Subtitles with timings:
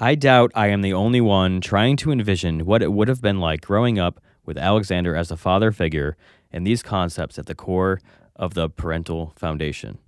[0.00, 3.38] I doubt I am the only one trying to envision what it would have been
[3.38, 6.16] like growing up with Alexander as a father figure
[6.50, 8.00] and these concepts at the core
[8.34, 9.98] of the parental foundation.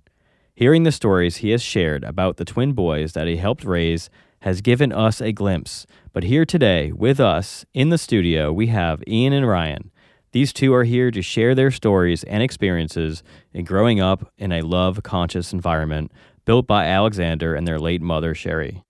[0.53, 4.09] Hearing the stories he has shared about the twin boys that he helped raise
[4.41, 5.87] has given us a glimpse.
[6.11, 9.91] But here today, with us in the studio, we have Ian and Ryan.
[10.33, 13.23] These two are here to share their stories and experiences
[13.53, 16.11] in growing up in a love conscious environment
[16.43, 18.83] built by Alexander and their late mother, Sherry.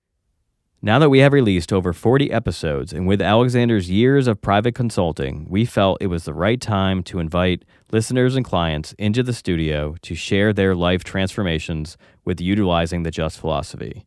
[0.88, 5.46] Now that we have released over 40 episodes, and with Alexander's years of private consulting,
[5.50, 9.98] we felt it was the right time to invite listeners and clients into the studio
[10.02, 14.06] to share their life transformations with utilizing the Just philosophy.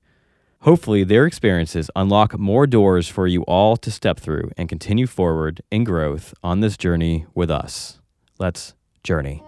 [0.61, 5.61] Hopefully, their experiences unlock more doors for you all to step through and continue forward
[5.70, 8.01] in growth on this journey with us.
[8.39, 8.73] Let's
[9.05, 9.42] journey.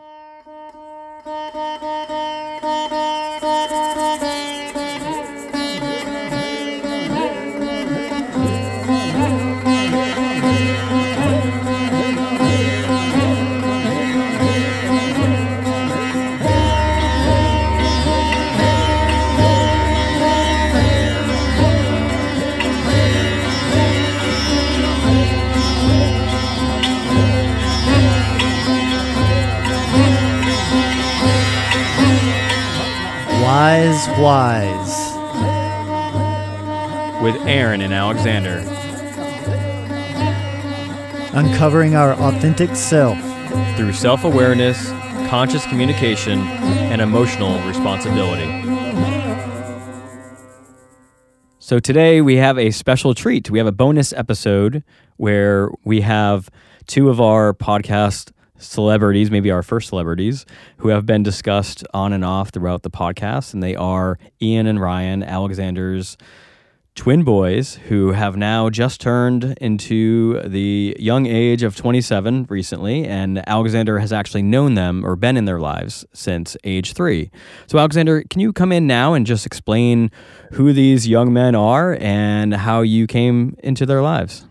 [33.52, 35.12] Wise Wise.
[37.22, 38.64] With Aaron and Alexander.
[41.34, 43.18] Uncovering our authentic self.
[43.76, 44.88] Through self awareness,
[45.28, 48.48] conscious communication, and emotional responsibility.
[51.58, 53.50] So today we have a special treat.
[53.50, 54.82] We have a bonus episode
[55.18, 56.48] where we have
[56.86, 60.46] two of our podcast celebrities, maybe our first celebrities,
[60.78, 63.52] who have been discussed on and off throughout the podcast.
[63.52, 66.16] And they are Ian and Ryan, Alexander's
[66.94, 73.06] twin boys, who have now just turned into the young age of 27 recently.
[73.06, 77.30] And Alexander has actually known them or been in their lives since age three.
[77.66, 80.10] So, Alexander, can you come in now and just explain
[80.52, 84.46] who these young men are and how you came into their lives?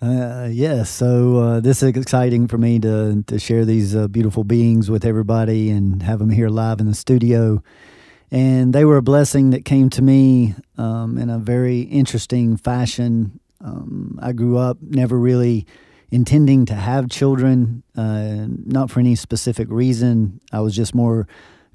[0.00, 4.44] Uh, yes, so uh, this is exciting for me to to share these uh, beautiful
[4.44, 7.62] beings with everybody and have them here live in the studio.
[8.30, 13.40] And they were a blessing that came to me um, in a very interesting fashion.
[13.62, 15.66] Um, I grew up never really
[16.10, 20.40] intending to have children, uh, not for any specific reason.
[20.52, 21.26] I was just more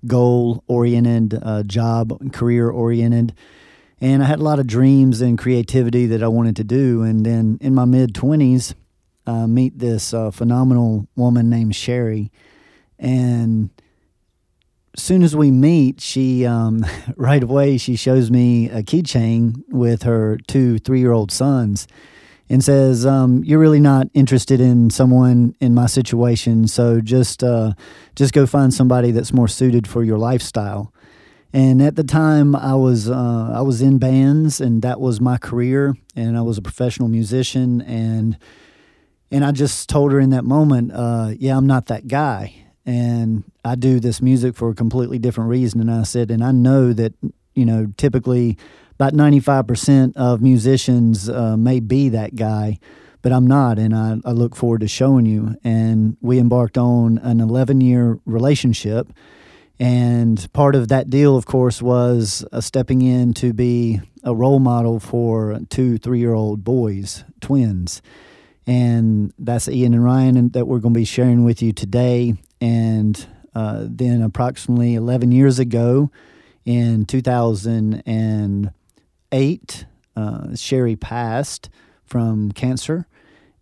[0.05, 3.33] goal oriented, uh, job career oriented
[4.01, 7.03] and I had a lot of dreams and creativity that I wanted to do.
[7.03, 8.73] And then in my mid 20s,
[9.27, 12.31] I meet this uh, phenomenal woman named Sherry.
[12.97, 13.69] And
[14.97, 16.83] as soon as we meet, she um,
[17.15, 21.87] right away she shows me a keychain with her two three year old sons,
[22.49, 27.73] and says, um, "You're really not interested in someone in my situation, so just uh,
[28.15, 30.93] just go find somebody that's more suited for your lifestyle."
[31.53, 35.37] And at the time, I was uh, I was in bands, and that was my
[35.37, 38.37] career, and I was a professional musician, and
[39.29, 42.53] and I just told her in that moment, uh, yeah, I'm not that guy,
[42.85, 45.81] and I do this music for a completely different reason.
[45.81, 47.13] And I said, and I know that
[47.53, 48.57] you know typically
[48.93, 52.77] about 95% of musicians uh, may be that guy,
[53.21, 55.55] but I'm not, and I, I look forward to showing you.
[55.63, 59.11] And we embarked on an 11 year relationship
[59.81, 64.59] and part of that deal, of course, was uh, stepping in to be a role
[64.59, 68.03] model for two three year old boys, twins.
[68.67, 72.35] And that's Ian and Ryan that we're going to be sharing with you today.
[72.61, 76.11] And uh, then, approximately 11 years ago,
[76.63, 81.71] in 2008, uh, Sherry passed
[82.05, 83.07] from cancer.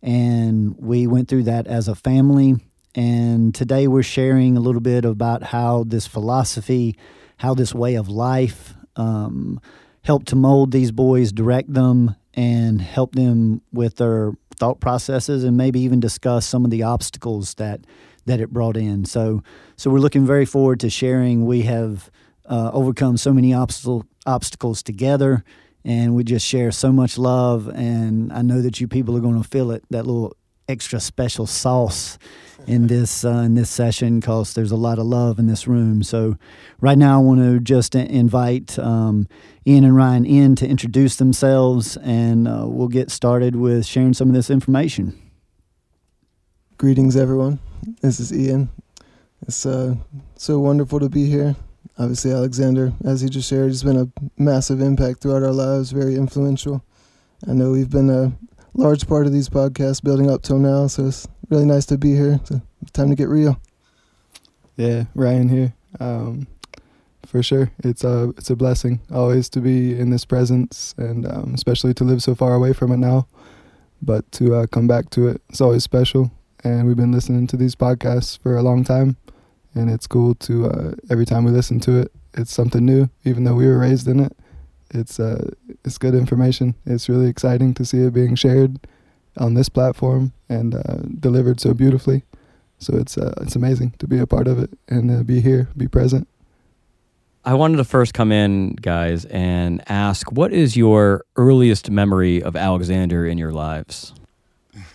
[0.03, 2.57] And we went through that as a family
[2.99, 6.97] and today we're sharing a little bit about how this philosophy,
[7.37, 9.61] how this way of life um,
[10.03, 15.55] helped to mold these boys, direct them, and help them with their thought processes, and
[15.55, 17.87] maybe even discuss some of the obstacles that
[18.25, 19.05] that it brought in.
[19.05, 19.43] So,
[19.77, 21.45] so we're looking very forward to sharing.
[21.45, 22.11] We have
[22.47, 25.45] uh, overcome so many obstacle, obstacles together,
[25.85, 27.69] and we just share so much love.
[27.69, 29.85] And I know that you people are going to feel it.
[29.89, 30.35] That little
[30.67, 32.19] extra special sauce
[32.67, 36.03] in this uh, in this session because there's a lot of love in this room.
[36.03, 36.37] So,
[36.79, 39.27] right now, I want to just invite um,
[39.65, 44.29] Ian and Ryan in to introduce themselves, and uh, we'll get started with sharing some
[44.29, 45.17] of this information.
[46.77, 47.59] Greetings, everyone.
[48.01, 48.69] This is Ian.
[49.41, 49.95] It's uh,
[50.35, 51.55] so wonderful to be here.
[51.97, 54.07] obviously Alexander, as he just shared, has been a
[54.37, 56.83] massive impact throughout our lives, very influential.
[57.47, 58.33] I know we've been a
[58.73, 62.15] large part of these podcasts building up till now, so it's really nice to be
[62.15, 62.39] here.
[62.81, 63.59] It's time to get real.
[64.77, 65.73] Yeah, Ryan here.
[65.99, 66.47] Um,
[67.25, 71.53] for sure, it's a it's a blessing always to be in this presence, and um,
[71.53, 73.27] especially to live so far away from it now.
[74.01, 76.31] But to uh, come back to it, it's always special.
[76.63, 79.17] And we've been listening to these podcasts for a long time,
[79.75, 83.09] and it's cool to uh, every time we listen to it, it's something new.
[83.25, 84.35] Even though we were raised in it,
[84.91, 85.51] it's uh,
[85.85, 86.75] it's good information.
[86.85, 88.79] It's really exciting to see it being shared
[89.37, 92.23] on this platform and uh, delivered so beautifully.
[92.79, 95.69] So it's uh, it's amazing to be a part of it and uh, be here,
[95.75, 96.27] be present.
[97.45, 102.55] I wanted to first come in, guys, and ask what is your earliest memory of
[102.55, 104.13] Alexander in your lives?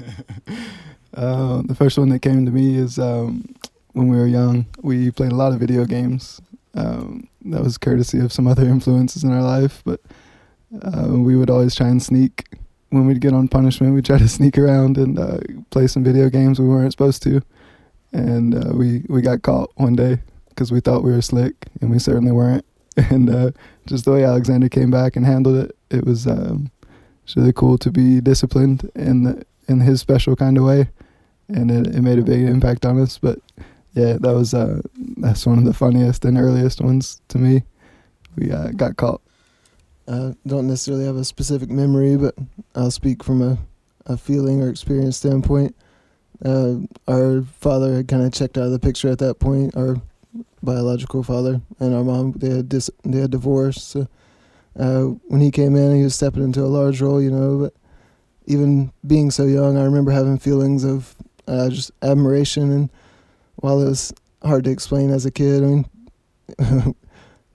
[1.14, 3.44] uh, the first one that came to me is um,
[3.92, 4.66] when we were young.
[4.82, 6.40] We played a lot of video games.
[6.74, 10.00] Um, that was courtesy of some other influences in our life, but
[10.82, 12.46] uh, we would always try and sneak
[12.94, 13.94] when we'd get on punishment.
[13.94, 15.38] We'd try to sneak around and uh,
[15.70, 17.42] play some video games we weren't supposed to,
[18.12, 21.90] and uh, we we got caught one day because we thought we were slick, and
[21.90, 22.64] we certainly weren't.
[22.96, 23.50] And uh,
[23.86, 26.70] just the way Alexander came back and handled it, it was um,
[27.34, 30.88] really cool to be disciplined in the, in his special kind of way,
[31.48, 33.18] and it, it made a big impact on us.
[33.18, 33.40] But
[33.94, 34.80] yeah, that was uh,
[35.16, 37.64] that's one of the funniest and earliest ones to me.
[38.36, 39.20] We uh, got caught.
[40.06, 42.34] I don't necessarily have a specific memory, but
[42.74, 43.58] I'll speak from a,
[44.06, 45.74] a feeling or experience standpoint.
[46.44, 46.76] Uh,
[47.08, 49.76] our father had kind of checked out of the picture at that point.
[49.76, 49.96] Our
[50.62, 53.88] biological father and our mom they had dis- they had divorced.
[53.88, 54.08] So,
[54.78, 57.58] uh, when he came in, he was stepping into a large role, you know.
[57.58, 57.74] But
[58.46, 61.14] even being so young, I remember having feelings of
[61.46, 62.70] uh, just admiration.
[62.70, 62.90] And
[63.56, 64.12] while it was
[64.42, 66.94] hard to explain as a kid, I mean,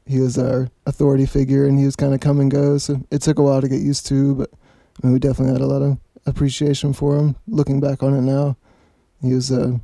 [0.10, 2.80] he was our authority figure, and he was kind of come and go.
[2.80, 5.62] So it took a while to get used to, but I mean, we definitely had
[5.62, 7.36] a lot of appreciation for him.
[7.48, 8.58] Looking back on it now,
[9.22, 9.80] he was a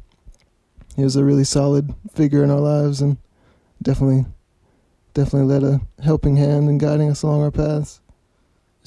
[0.96, 3.18] he was a really solid figure in our lives and
[3.84, 4.26] definitely
[5.14, 8.02] definitely led a helping hand in guiding us along our paths.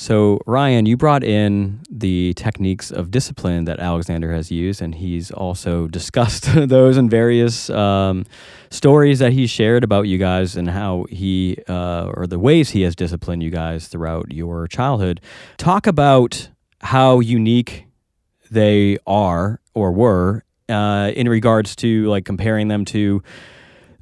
[0.01, 5.33] So, Ryan, you brought in the techniques of discipline that Alexander has used, and he's
[5.33, 8.25] also discussed those in various um,
[8.71, 12.83] stories that he shared about you guys and how he, uh, or the ways he
[12.83, 15.21] has disciplined you guys throughout your childhood.
[15.57, 16.49] Talk about
[16.81, 17.87] how unique
[18.53, 23.21] they are or were uh, in regards to like comparing them to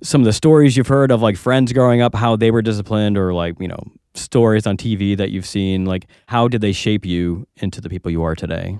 [0.02, 3.16] some of the stories you've heard of like friends growing up, how they were disciplined,
[3.16, 3.82] or like, you know,
[4.16, 5.84] stories on TV that you've seen.
[5.84, 8.78] Like, how did they shape you into the people you are today?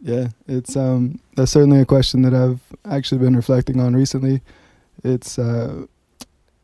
[0.00, 4.42] Yeah, it's um that's certainly a question that I've actually been reflecting on recently.
[5.02, 5.86] It's uh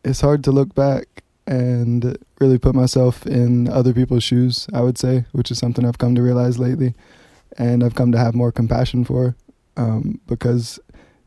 [0.05, 1.07] it's hard to look back
[1.47, 5.99] and really put myself in other people's shoes, I would say, which is something I've
[5.99, 6.95] come to realize lately
[7.59, 9.37] and I've come to have more compassion for
[9.77, 10.79] um, because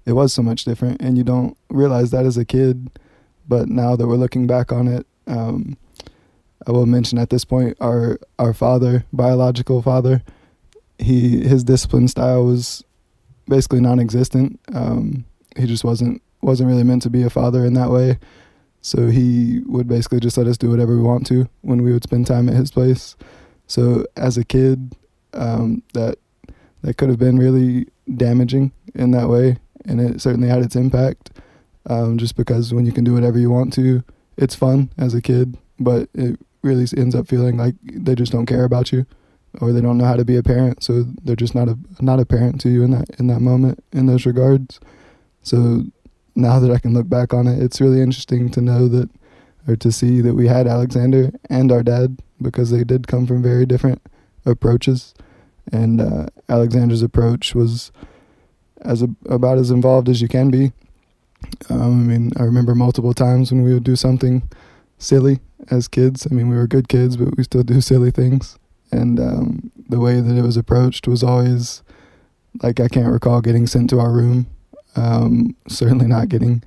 [0.05, 2.89] it was so much different, and you don't realize that as a kid.
[3.47, 5.77] But now that we're looking back on it, um,
[6.67, 10.23] I will mention at this point our our father, biological father,
[10.97, 12.83] he his discipline style was
[13.47, 14.59] basically non-existent.
[14.73, 15.25] Um,
[15.55, 18.19] he just wasn't wasn't really meant to be a father in that way.
[18.81, 22.03] So he would basically just let us do whatever we want to when we would
[22.03, 23.15] spend time at his place.
[23.65, 24.95] So as a kid,
[25.33, 26.19] um, that
[26.81, 31.31] that could have been really damaging in that way, and it certainly had its impact.
[31.87, 34.03] Um, just because when you can do whatever you want to,
[34.37, 38.45] it's fun as a kid, but it really ends up feeling like they just don't
[38.45, 39.05] care about you,
[39.61, 42.19] or they don't know how to be a parent, so they're just not a not
[42.19, 44.79] a parent to you in that in that moment in those regards.
[45.43, 45.83] So
[46.35, 49.09] now that I can look back on it, it's really interesting to know that
[49.67, 53.41] or to see that we had Alexander and our dad because they did come from
[53.41, 54.01] very different
[54.45, 55.13] approaches
[55.71, 57.91] and uh, Alexander's approach was
[58.81, 60.71] as a, about as involved as you can be.
[61.69, 64.49] Um, I mean, I remember multiple times when we would do something
[64.97, 66.27] silly as kids.
[66.29, 68.57] I mean, we were good kids, but we still do silly things.
[68.91, 71.83] And um, the way that it was approached was always
[72.63, 74.47] like I can't recall getting sent to our room.
[74.95, 76.63] Um, certainly not getting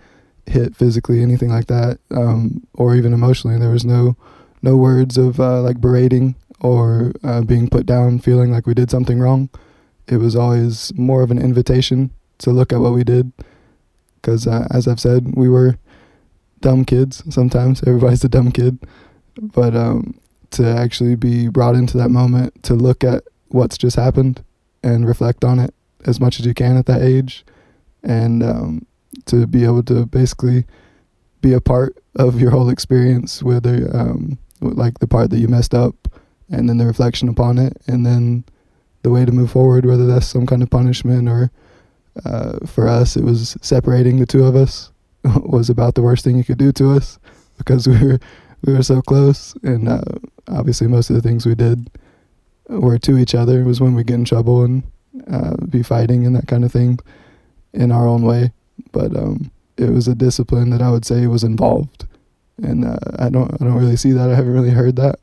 [0.46, 3.58] hit physically, anything like that, um, or even emotionally.
[3.58, 4.16] There was no
[4.62, 8.90] no words of uh, like berating or uh, being put down feeling like we did
[8.90, 9.48] something wrong.
[10.08, 13.32] It was always more of an invitation to look at what we did.
[14.16, 15.78] Because, uh, as I've said, we were
[16.60, 17.82] dumb kids sometimes.
[17.86, 18.78] Everybody's a dumb kid.
[19.40, 20.18] But um,
[20.50, 24.42] to actually be brought into that moment, to look at what's just happened
[24.82, 25.74] and reflect on it
[26.04, 27.44] as much as you can at that age,
[28.02, 28.86] and um,
[29.26, 30.64] to be able to basically
[31.40, 35.74] be a part of your whole experience, whether um, like the part that you messed
[35.74, 36.08] up,
[36.50, 38.44] and then the reflection upon it, and then
[39.02, 41.50] the way to move forward, whether that's some kind of punishment or
[42.24, 44.90] uh, for us, it was separating the two of us
[45.44, 47.18] was about the worst thing you could do to us
[47.56, 48.18] because we were
[48.64, 50.02] we were so close, and uh,
[50.48, 51.90] obviously most of the things we did
[52.68, 53.60] were to each other.
[53.60, 54.82] It was when we get in trouble and
[55.30, 56.98] uh, be fighting and that kind of thing
[57.72, 58.52] in our own way,
[58.92, 62.06] but um, it was a discipline that I would say was involved,
[62.62, 64.30] and uh, I don't I don't really see that.
[64.30, 65.20] I haven't really heard that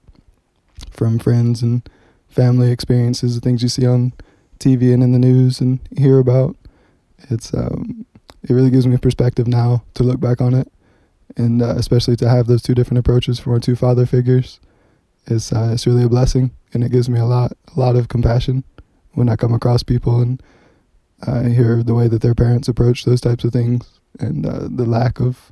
[0.92, 1.88] from friends and
[2.30, 4.14] family experiences, the things you see on
[4.60, 6.56] TV and in the news and hear about.
[7.30, 8.06] It's um,
[8.48, 10.72] it really gives me a perspective now to look back on it,
[11.36, 14.60] and uh, especially to have those two different approaches from our two father figures.
[15.28, 18.08] It's uh, it's really a blessing, and it gives me a lot a lot of
[18.08, 18.64] compassion
[19.14, 20.42] when I come across people and
[21.26, 24.86] I hear the way that their parents approach those types of things and uh, the
[24.86, 25.52] lack of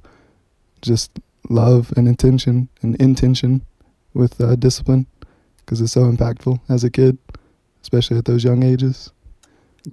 [0.82, 1.20] just
[1.50, 3.66] love and intention and intention
[4.14, 5.08] with uh, discipline
[5.58, 7.18] because it's so impactful as a kid,
[7.82, 9.13] especially at those young ages.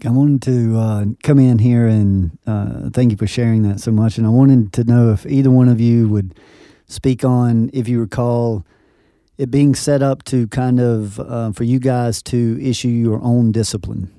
[0.04, 3.90] I wanted to uh, come in here and uh, thank you for sharing that so
[3.90, 4.18] much.
[4.18, 6.38] And I wanted to know if either one of you would
[6.86, 8.64] speak on, if you recall,
[9.36, 13.50] it being set up to kind of uh, for you guys to issue your own
[13.50, 14.12] discipline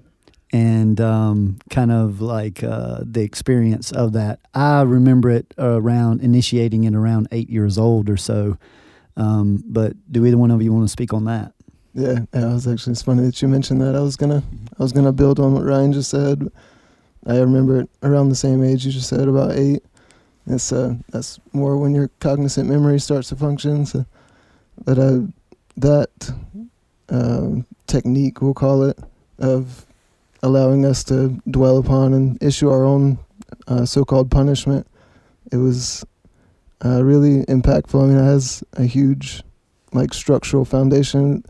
[0.51, 4.39] and um, kind of like uh, the experience of that.
[4.53, 8.57] I remember it around initiating it around eight years old or so.
[9.15, 11.53] Um, but do either one of you want to speak on that?
[11.93, 12.50] Yeah, yeah.
[12.50, 13.95] It was actually it's funny that you mentioned that.
[13.95, 14.43] I was gonna
[14.79, 16.50] I was gonna build on what Ryan just said.
[17.25, 19.83] I remember it around the same age you just said, about eight.
[20.48, 23.86] It's uh that's more when your cognizant memory starts to function.
[23.86, 24.05] So,
[24.86, 25.19] but uh,
[25.77, 26.33] that
[27.10, 28.98] um, technique we'll call it
[29.39, 29.86] of
[30.43, 33.19] allowing us to dwell upon and issue our own
[33.67, 34.88] uh, so-called punishment.
[35.51, 36.05] It was
[36.83, 38.01] uh, really impactful.
[38.01, 39.43] I mean, it has a huge
[39.93, 41.43] like structural foundation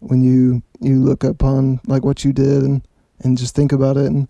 [0.00, 2.86] when you you look upon like what you did and
[3.20, 4.28] and just think about it and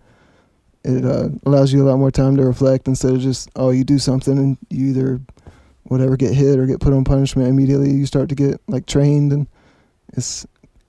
[0.84, 3.84] it uh, allows you a lot more time to reflect instead of just oh you
[3.84, 5.20] do something and you either
[5.84, 9.32] whatever get hit or get put on punishment immediately you start to get like trained
[9.32, 9.46] and
[10.16, 10.44] it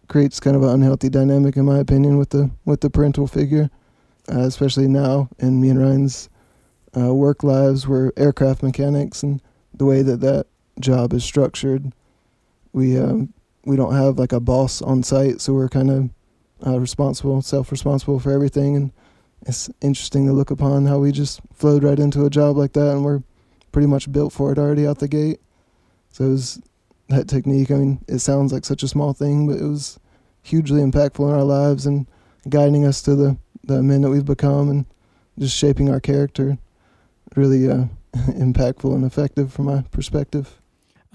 [0.08, 3.70] creates kind of an unhealthy dynamic in my opinion with the with the parental figure
[4.32, 6.30] uh, especially now in me and Ryan's
[6.96, 9.42] uh, work lives we're aircraft mechanics and
[9.74, 10.46] the way that that
[10.80, 11.92] job is structured
[12.74, 13.34] we um,
[13.68, 16.10] we don't have like a boss on site, so we're kind of
[16.66, 18.92] uh, responsible, self-responsible for everything, and
[19.46, 22.94] it's interesting to look upon how we just flowed right into a job like that,
[22.94, 23.22] and we're
[23.72, 25.40] pretty much built for it already out the gate.
[26.12, 26.62] So it was
[27.10, 27.70] that technique.
[27.70, 30.00] I mean, it sounds like such a small thing, but it was
[30.42, 32.08] hugely impactful in our lives and
[32.50, 34.86] guiding us to the the men that we've become, and
[35.38, 36.58] just shaping our character.
[37.36, 40.58] Really uh, impactful and effective from my perspective.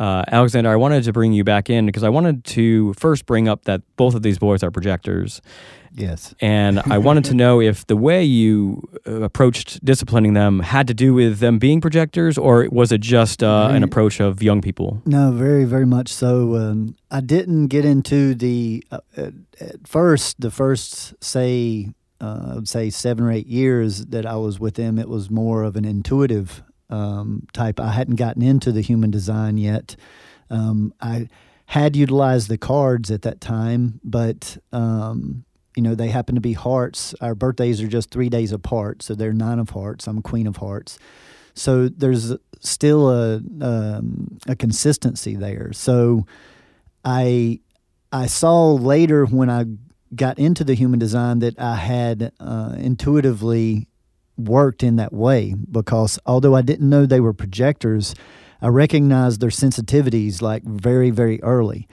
[0.02, 3.46] Uh, Alexander, I wanted to bring you back in because I wanted to first bring
[3.46, 5.40] up that both of these boys are projectors.
[5.92, 6.34] Yes.
[6.40, 10.94] And I wanted to know if the way you uh, approached disciplining them had to
[10.94, 15.00] do with them being projectors or was it just uh, an approach of young people?
[15.06, 16.56] No, very, very much so.
[16.56, 22.54] Um, I didn't get into the, uh, at, at first, the first, say, uh, I
[22.56, 25.76] would say seven or eight years that I was with them, it was more of
[25.76, 27.80] an intuitive um, type.
[27.80, 29.96] I hadn't gotten into the human design yet.
[30.50, 31.28] Um, I
[31.66, 35.44] had utilized the cards at that time, but um,
[35.74, 37.14] you know they happen to be hearts.
[37.20, 40.06] Our birthdays are just three days apart, so they're nine of hearts.
[40.06, 40.98] I'm a queen of hearts,
[41.54, 45.72] so there's still a um, a consistency there.
[45.72, 46.26] So
[47.04, 47.60] I
[48.12, 49.64] I saw later when I
[50.14, 53.88] got into the human design that I had uh, intuitively
[54.48, 58.14] worked in that way because although I didn't know they were projectors,
[58.60, 61.88] I recognized their sensitivities like very, very early.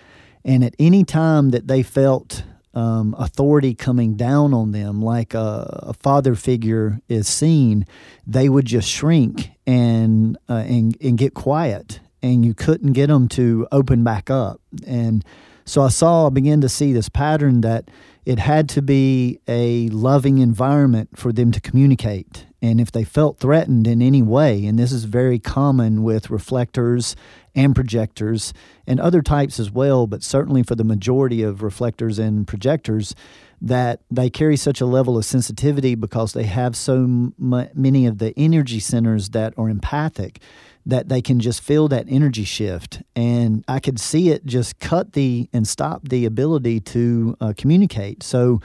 [0.46, 5.86] And at any time that they felt um, authority coming down on them, like a,
[5.88, 7.86] a, father figure is seen,
[8.28, 13.28] they would just shrink and, uh, and and get quiet, and you couldn't get them
[13.30, 14.62] to open back up.
[14.86, 15.26] And
[15.66, 17.90] so I saw, I began to see this pattern that
[18.26, 22.46] it had to be a loving environment for them to communicate.
[22.62, 27.16] And if they felt threatened in any way, and this is very common with reflectors
[27.56, 28.54] and projectors
[28.86, 33.16] and other types as well, but certainly for the majority of reflectors and projectors,
[33.62, 37.34] that they carry such a level of sensitivity because they have so m-
[37.74, 40.42] many of the energy centers that are empathic
[40.86, 43.02] that they can just feel that energy shift.
[43.16, 48.24] And I could see it just cut the and stop the ability to uh, communicate.
[48.24, 48.62] So,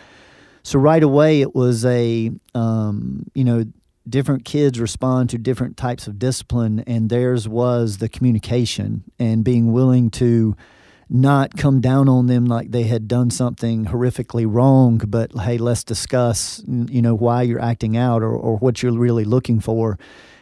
[0.62, 3.64] so right away it was a, um, you know,
[4.08, 9.72] different kids respond to different types of discipline, and theirs was the communication and being
[9.72, 10.56] willing to
[11.14, 15.84] not come down on them like they had done something horrifically wrong, but hey, let's
[15.84, 19.96] discuss, you know, why you're acting out or, or what you're really looking for.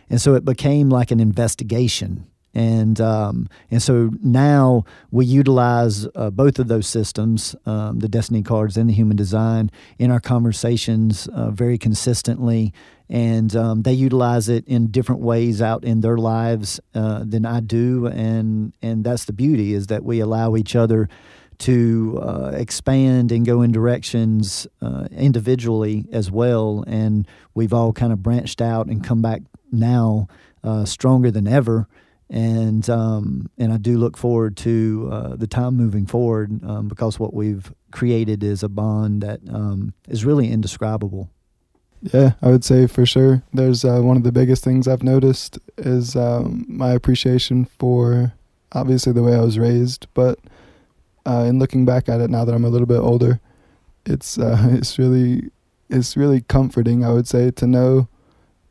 [0.09, 6.31] And so it became like an investigation and um, and so now we utilize uh,
[6.31, 11.29] both of those systems, um, the Destiny cards and the Human Design, in our conversations
[11.29, 12.73] uh, very consistently.
[13.13, 17.61] And um, they utilize it in different ways out in their lives uh, than I
[17.61, 21.11] do, and and that's the beauty is that we allow each other
[21.59, 26.85] to uh, expand and go in directions uh, individually as well.
[26.87, 30.27] And we've all kind of branched out and come back now
[30.65, 31.87] uh, stronger than ever
[32.33, 37.21] and um, and I do look forward to uh, the time moving forward um, because
[37.21, 41.29] what we've created is a bond that um, is really indescribable.
[42.03, 43.43] Yeah, I would say for sure.
[43.53, 48.33] There's uh, one of the biggest things I've noticed is um, my appreciation for
[48.73, 50.39] obviously the way I was raised, but
[51.25, 53.41] uh, in looking back at it now that I'm a little bit older,
[54.05, 55.51] it's uh, it's really
[55.89, 57.05] it's really comforting.
[57.05, 58.09] I would say to know,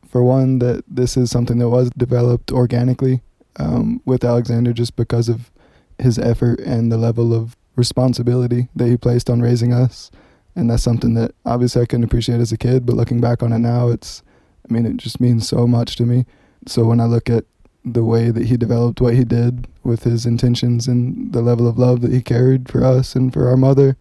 [0.10, 3.22] for one, that this is something that was developed organically
[3.58, 5.52] um, with Alexander just because of
[5.98, 10.12] his effort and the level of responsibility that he placed on raising us.
[10.56, 13.54] And that's something that obviously I couldn't appreciate as a kid, but looking back on
[13.54, 14.22] it now, it's,
[14.70, 16.26] I mean, it just means so much to me.
[16.68, 17.46] So when I look at
[17.84, 21.80] the way that he developed what he did with his intentions and the level of
[21.80, 23.98] love that he carried for us and for our mother,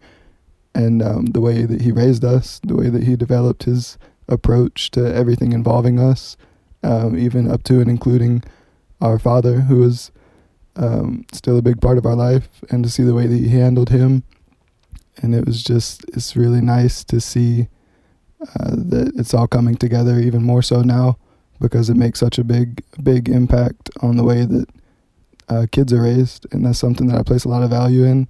[0.73, 4.91] and um, the way that he raised us, the way that he developed his approach
[4.91, 6.37] to everything involving us,
[6.83, 8.43] um, even up to and including
[9.01, 10.11] our father, who was
[10.75, 13.49] um, still a big part of our life, and to see the way that he
[13.49, 14.23] handled him.
[15.21, 17.67] And it was just, it's really nice to see
[18.41, 21.17] uh, that it's all coming together even more so now
[21.59, 24.65] because it makes such a big, big impact on the way that
[25.47, 26.47] uh, kids are raised.
[26.51, 28.27] And that's something that I place a lot of value in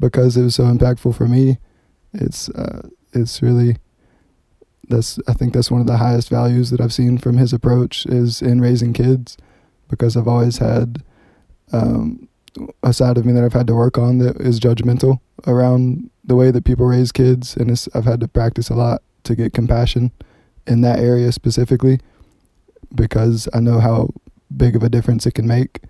[0.00, 1.58] because it was so impactful for me.
[2.12, 3.76] It's, uh, it's really,
[4.88, 8.04] that's, I think that's one of the highest values that I've seen from his approach
[8.06, 9.36] is in raising kids
[9.88, 11.04] because I've always had
[11.72, 12.28] um,
[12.82, 16.36] a side of me that I've had to work on that is judgmental around the
[16.36, 20.12] way that people raise kids, and I've had to practice a lot to get compassion
[20.66, 22.00] in that area specifically
[22.94, 24.10] because I know how
[24.56, 25.80] big of a difference it can make.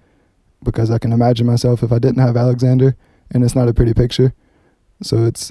[0.62, 2.96] Because I can imagine myself if I didn't have Alexander,
[3.32, 4.32] and it's not a pretty picture,
[5.02, 5.50] so it's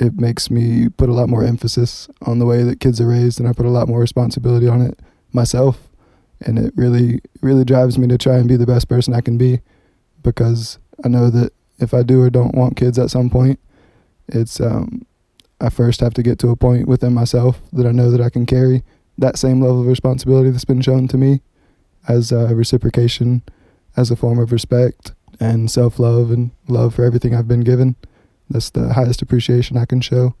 [0.00, 3.38] it makes me put a lot more emphasis on the way that kids are raised,
[3.38, 4.98] and I put a lot more responsibility on it
[5.32, 5.88] myself
[6.44, 9.38] and it really really drives me to try and be the best person I can
[9.38, 9.60] be
[10.22, 13.58] because I know that if I do or don't want kids at some point,
[14.28, 15.06] it's um,
[15.60, 18.30] I first have to get to a point within myself that I know that I
[18.30, 18.82] can carry
[19.18, 21.40] that same level of responsibility that's been shown to me
[22.08, 23.42] as a reciprocation,
[23.96, 27.96] as a form of respect and self love and love for everything I've been given.
[28.50, 30.34] That's the highest appreciation I can show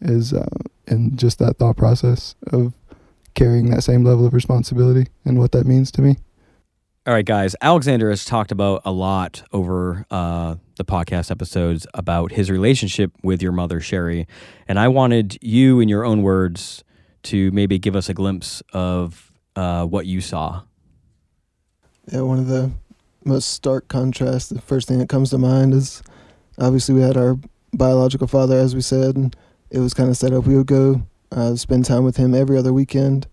[0.00, 0.48] is uh,
[0.86, 2.74] in just that thought process of
[3.34, 6.16] carrying that same level of responsibility and what that means to me.
[7.06, 7.56] All right, guys.
[7.62, 13.42] Alexander has talked about a lot over uh, the podcast episodes about his relationship with
[13.42, 14.26] your mother, Sherry.
[14.66, 16.82] And I wanted you, in your own words,
[17.24, 20.62] to maybe give us a glimpse of uh, what you saw.
[22.10, 22.70] Yeah, one of the
[23.26, 26.02] most stark contrasts, the first thing that comes to mind is
[26.58, 27.38] obviously we had our
[27.74, 29.36] biological father, as we said, and
[29.70, 30.46] it was kind of set up.
[30.46, 33.28] We would go uh, spend time with him every other weekend.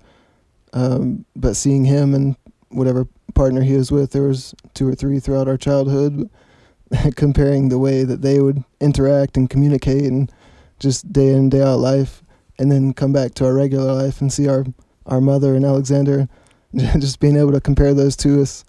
[0.74, 2.36] Um, but seeing him and
[2.68, 6.30] whatever partner he was with, there was two or three throughout our childhood.
[7.16, 10.32] comparing the way that they would interact and communicate and
[10.80, 12.24] just day in day out life,
[12.60, 14.66] and then come back to our regular life and see our
[15.06, 16.28] our mother and Alexander,
[16.76, 18.66] just being able to compare those two us.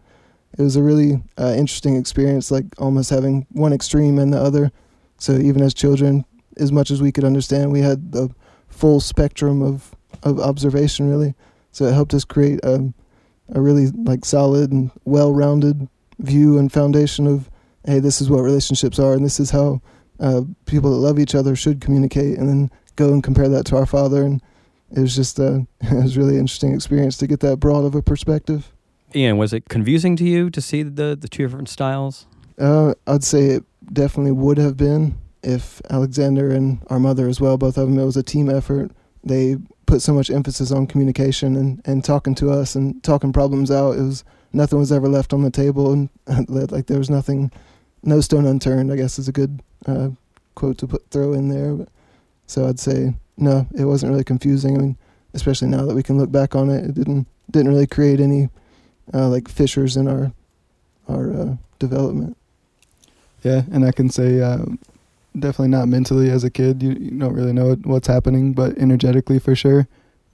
[0.57, 4.73] It was a really uh, interesting experience, like almost having one extreme and the other.
[5.19, 6.25] So even as children,
[6.57, 8.31] as much as we could understand, we had the
[8.69, 11.35] full spectrum of, of observation really.
[11.73, 12.93] So it helped us create a,
[13.51, 17.48] a really like solid and well-rounded view and foundation of
[17.89, 19.81] hey, this is what relationships are, and this is how
[20.21, 23.77] uh, people that love each other should communicate, and then go and compare that to
[23.77, 24.23] our father.
[24.23, 24.43] And
[24.91, 28.03] it was just a it was really interesting experience to get that broad of a
[28.03, 28.73] perspective.
[29.15, 32.27] Ian, was it confusing to you to see the the two different styles?
[32.59, 37.57] Uh, I'd say it definitely would have been if Alexander and our mother as well,
[37.57, 38.91] both of them, it was a team effort.
[39.25, 43.71] They put so much emphasis on communication and, and talking to us and talking problems
[43.71, 43.93] out.
[43.93, 46.09] It was nothing was ever left on the table, and
[46.49, 47.51] like there was nothing,
[48.03, 48.93] no stone unturned.
[48.93, 50.11] I guess is a good uh,
[50.55, 51.75] quote to put throw in there.
[51.75, 51.89] But,
[52.47, 54.77] so I'd say no, it wasn't really confusing.
[54.77, 54.99] I mean,
[55.35, 58.49] especially now that we can look back on it, it didn't didn't really create any
[59.15, 60.33] uh, like fissures in our
[61.09, 62.37] our uh, development.
[63.43, 64.65] Yeah, and I can say uh,
[65.39, 66.83] definitely not mentally as a kid.
[66.83, 69.87] You, you don't really know what's happening, but energetically for sure,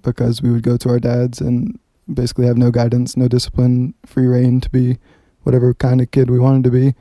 [0.03, 1.79] because we would go to our dads and
[2.12, 4.98] basically have no guidance, no discipline, free reign to be
[5.42, 6.94] whatever kind of kid we wanted to be.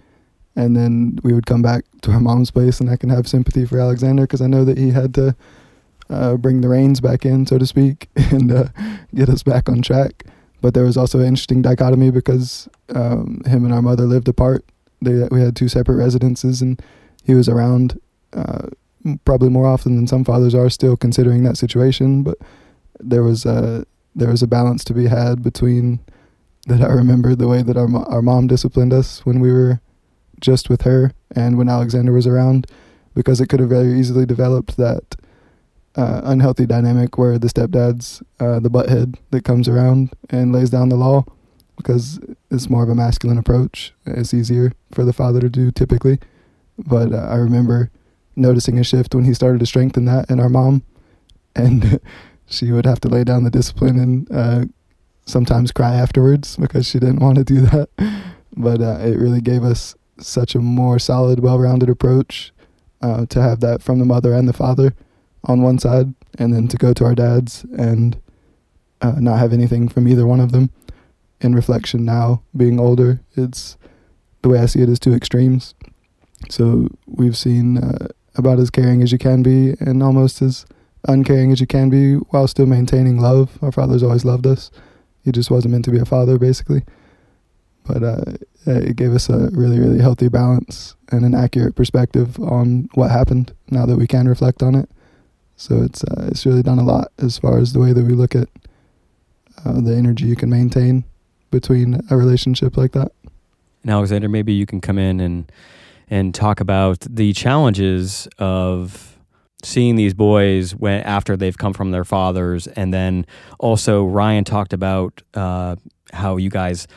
[0.55, 3.65] And then we would come back to our mom's place, and I can have sympathy
[3.65, 5.35] for Alexander because I know that he had to
[6.09, 8.65] uh, bring the reins back in, so to speak, and uh,
[9.15, 10.25] get us back on track.
[10.61, 14.63] But there was also an interesting dichotomy because um, him and our mother lived apart.
[15.01, 16.81] They, we had two separate residences, and
[17.23, 17.99] he was around
[18.31, 18.69] uh,
[19.25, 22.23] probably more often than some fathers are still considering that situation.
[22.23, 22.37] But
[22.99, 23.85] there was a
[24.15, 25.99] there was a balance to be had between
[26.67, 26.81] that.
[26.81, 29.81] I remember the way that our our mom disciplined us when we were
[30.43, 32.67] just with her and when Alexander was around,
[33.15, 35.15] because it could have very easily developed that
[35.95, 40.89] uh, unhealthy dynamic where the stepdad's uh, the butthead that comes around and lays down
[40.89, 41.23] the law
[41.77, 42.19] because
[42.51, 43.93] it's more of a masculine approach.
[44.05, 46.19] It's easier for the father to do typically.
[46.77, 47.91] But uh, I remember
[48.35, 50.83] noticing a shift when he started to strengthen that in our mom,
[51.55, 51.99] and
[52.47, 54.65] she would have to lay down the discipline and uh,
[55.25, 57.89] sometimes cry afterwards because she didn't want to do that.
[58.55, 62.51] But uh, it really gave us such a more solid, well-rounded approach
[63.01, 64.93] uh, to have that from the mother and the father
[65.45, 68.17] on one side, and then to go to our dads and
[69.01, 70.69] uh, not have anything from either one of them.
[71.41, 73.77] In reflection, now being older, it's
[74.41, 75.75] the way I see it is two extremes.
[76.49, 80.65] So we've seen uh, about as caring as you can be and almost as
[81.07, 83.57] uncaring as you can be while still maintaining love.
[83.61, 84.71] Our father's always loved us.
[85.23, 86.83] He just wasn't meant to be a father, basically.
[87.85, 88.23] But uh,
[88.65, 93.53] it gave us a really, really healthy balance and an accurate perspective on what happened
[93.69, 94.89] now that we can reflect on it.
[95.55, 98.13] So it's uh, it's really done a lot as far as the way that we
[98.13, 98.49] look at
[99.65, 101.03] uh, the energy you can maintain
[101.51, 103.11] between a relationship like that.
[103.83, 105.51] And Alexander, maybe you can come in and
[106.09, 109.17] and talk about the challenges of
[109.63, 113.25] seeing these boys when after they've come from their fathers, and then
[113.59, 115.75] also Ryan talked about uh,
[116.11, 116.87] how you guys,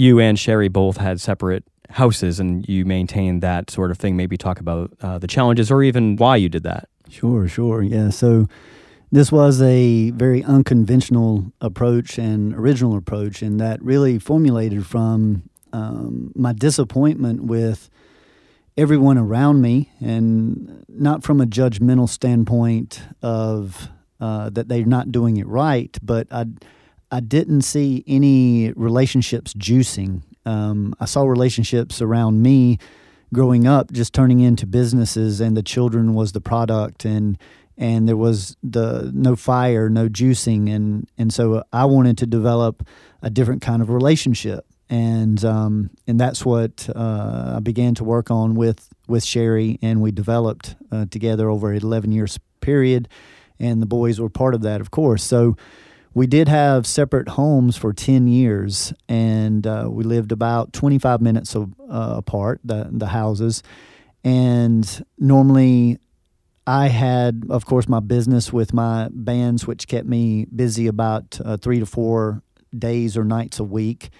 [0.00, 4.16] you and Sherry both had separate houses, and you maintained that sort of thing.
[4.16, 6.88] Maybe talk about uh, the challenges or even why you did that.
[7.10, 8.08] Sure, sure, yeah.
[8.08, 8.48] So
[9.12, 15.42] this was a very unconventional approach and original approach, and that really formulated from
[15.74, 17.90] um, my disappointment with
[18.78, 25.36] everyone around me, and not from a judgmental standpoint of uh, that they're not doing
[25.36, 26.46] it right, but I
[27.10, 30.22] I didn't see any relationships juicing.
[30.46, 32.78] Um, I saw relationships around me
[33.32, 37.38] growing up just turning into businesses, and the children was the product, and
[37.76, 42.86] and there was the no fire, no juicing, and and so I wanted to develop
[43.22, 48.30] a different kind of relationship and um, and that's what uh, I began to work
[48.30, 53.08] on with with Sherry, and we developed uh, together over an 11 years period,
[53.58, 55.22] and the boys were part of that, of course.
[55.22, 55.56] So
[56.14, 61.54] we did have separate homes for 10 years, and uh, we lived about 25 minutes
[61.54, 63.62] of, uh, apart, the the houses,
[64.24, 65.98] and normally.
[66.66, 71.56] I had, of course, my business with my bands, which kept me busy about uh,
[71.56, 72.42] three to four
[72.78, 74.10] days or nights a week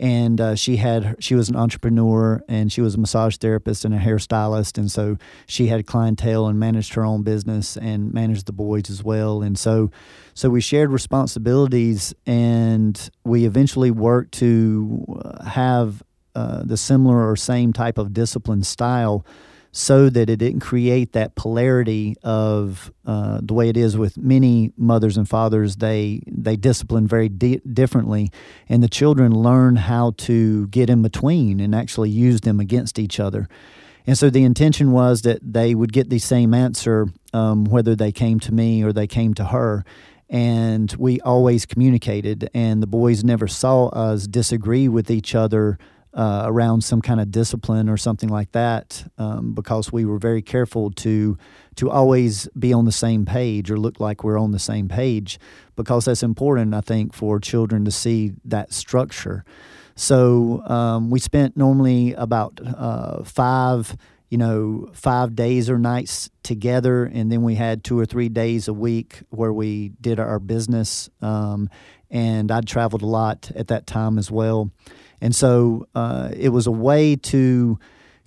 [0.00, 3.94] and uh, she had she was an entrepreneur and she was a massage therapist and
[3.94, 4.78] a hairstylist.
[4.78, 9.04] And so she had clientele and managed her own business and managed the boys as
[9.04, 9.42] well.
[9.42, 9.90] And so
[10.32, 16.02] so we shared responsibilities and we eventually worked to uh, have
[16.34, 19.26] uh, the similar or same type of discipline style
[19.72, 24.72] so that it didn't create that polarity of uh, the way it is with many
[24.76, 25.76] mothers and fathers.
[25.76, 28.30] They they discipline very di- differently,
[28.68, 33.20] and the children learn how to get in between and actually use them against each
[33.20, 33.48] other.
[34.06, 38.10] And so the intention was that they would get the same answer um, whether they
[38.10, 39.84] came to me or they came to her.
[40.28, 45.76] And we always communicated, and the boys never saw us disagree with each other
[46.12, 50.42] uh, around some kind of discipline or something like that um, because we were very
[50.42, 51.38] careful to
[51.76, 55.38] to always be on the same page or look like we're on the same page
[55.76, 59.44] because that's important I think for children to see that structure.
[59.94, 63.96] So um, we spent normally about uh, five
[64.30, 68.68] you know five days or nights together and then we had two or three days
[68.68, 71.68] a week where we did our business um,
[72.10, 74.70] and I'd traveled a lot at that time as well
[75.20, 77.78] and so uh, it was a way to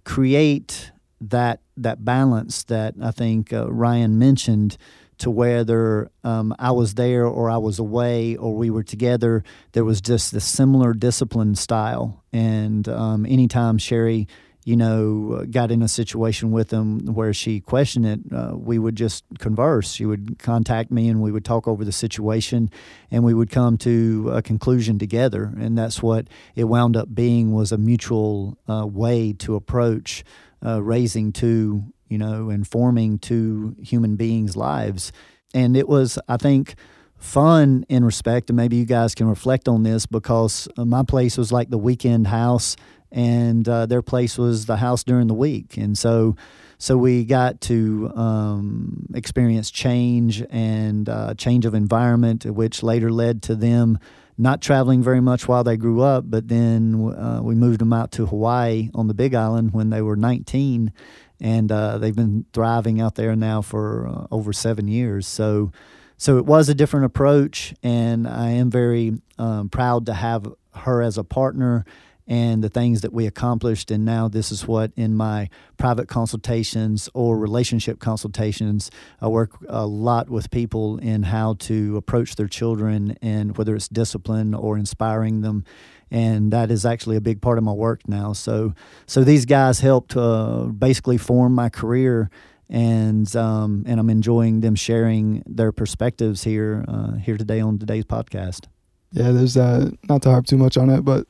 [0.03, 4.77] create that that balance that I think uh, Ryan mentioned
[5.19, 9.85] to whether um, I was there or I was away or we were together, there
[9.85, 12.23] was just a similar discipline style.
[12.33, 14.27] And um, anytime Sherry,
[14.65, 18.95] you know, got in a situation with them where she questioned it, uh, we would
[18.95, 19.91] just converse.
[19.91, 22.69] She would contact me and we would talk over the situation
[23.11, 25.53] and we would come to a conclusion together.
[25.59, 30.23] And that's what it wound up being was a mutual uh, way to approach
[30.65, 35.11] uh, raising two you know, informing two human beings' lives.
[35.55, 36.75] And it was, I think,
[37.17, 41.39] fun in respect, and maybe you guys can reflect on this because uh, my place
[41.39, 42.75] was like the weekend house,
[43.13, 45.77] and uh, their place was the house during the week.
[45.77, 46.35] And so,
[46.79, 53.43] so we got to um, experience change and uh, change of environment, which later led
[53.43, 53.99] to them
[54.35, 56.23] not traveling very much while they grew up.
[56.27, 60.01] But then uh, we moved them out to Hawaii on the Big Island when they
[60.01, 60.91] were 19,
[61.39, 65.27] and uh, they've been thriving out there now for uh, over seven years.
[65.27, 65.71] So,
[66.17, 71.03] so it was a different approach, and I am very um, proud to have her
[71.03, 71.85] as a partner
[72.27, 73.91] and the things that we accomplished.
[73.91, 78.89] And now this is what in my private consultations or relationship consultations,
[79.21, 83.87] I work a lot with people in how to approach their children and whether it's
[83.87, 85.65] discipline or inspiring them.
[86.09, 88.33] And that is actually a big part of my work now.
[88.33, 88.73] So,
[89.07, 92.29] so these guys helped uh, basically form my career
[92.69, 98.05] and um, and I'm enjoying them sharing their perspectives here uh, here today on today's
[98.05, 98.65] podcast.
[99.11, 101.27] Yeah, there's uh, not to harp too much on it, but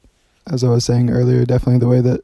[0.47, 2.21] as I was saying earlier, definitely the way that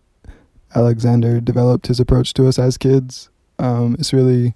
[0.75, 4.53] Alexander developed his approach to us as kids um, is really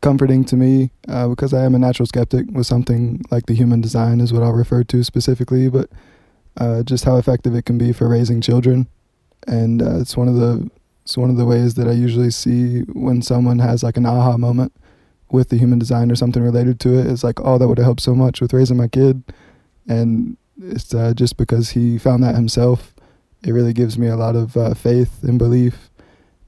[0.00, 3.80] comforting to me uh, because I am a natural skeptic with something like the human
[3.80, 5.88] design is what I'll refer to specifically, but
[6.58, 8.88] uh, just how effective it can be for raising children,
[9.46, 10.68] and uh, it's one of the
[11.04, 14.36] it's one of the ways that I usually see when someone has like an aha
[14.36, 14.72] moment
[15.30, 17.06] with the human design or something related to it.
[17.06, 19.22] It's like, oh, that would have helped so much with raising my kid,
[19.88, 22.94] and it's uh, just because he found that himself.
[23.44, 25.90] It really gives me a lot of uh, faith and belief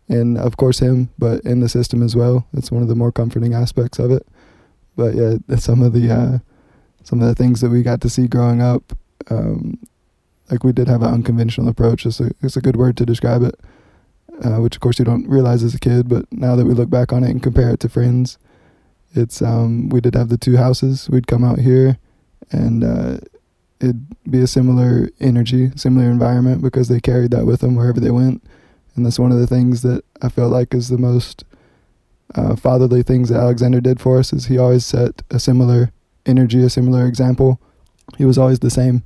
[0.09, 2.47] in, of course, him, but in the system as well.
[2.53, 4.27] It's one of the more comforting aspects of it.
[4.97, 6.39] But yeah, some of the uh,
[7.03, 8.97] some of the things that we got to see growing up,
[9.29, 9.79] um,
[10.51, 12.07] like we did have an unconventional approach.
[12.07, 13.59] It's a it's a good word to describe it,
[14.45, 16.91] uh, which of course you don't realize as a kid, but now that we look
[16.91, 18.39] back on it and compare it to friends,
[19.15, 21.11] it's um, we did have the two houses.
[21.11, 21.99] We'd come out here,
[22.53, 23.19] and uh,
[23.85, 28.11] it'd be a similar energy, similar environment because they carried that with them wherever they
[28.11, 28.43] went.
[28.95, 31.45] And that's one of the things that I felt like is the most
[32.35, 35.93] uh, fatherly things that Alexander did for us is he always set a similar
[36.25, 37.61] energy, a similar example.
[38.17, 39.03] He was always the same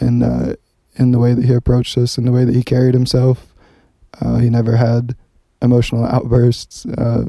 [0.00, 0.54] in uh,
[0.96, 3.54] in the way that he approached us, in the way that he carried himself.
[4.20, 5.14] Uh, he never had
[5.62, 6.86] emotional outbursts.
[6.86, 7.26] Uh,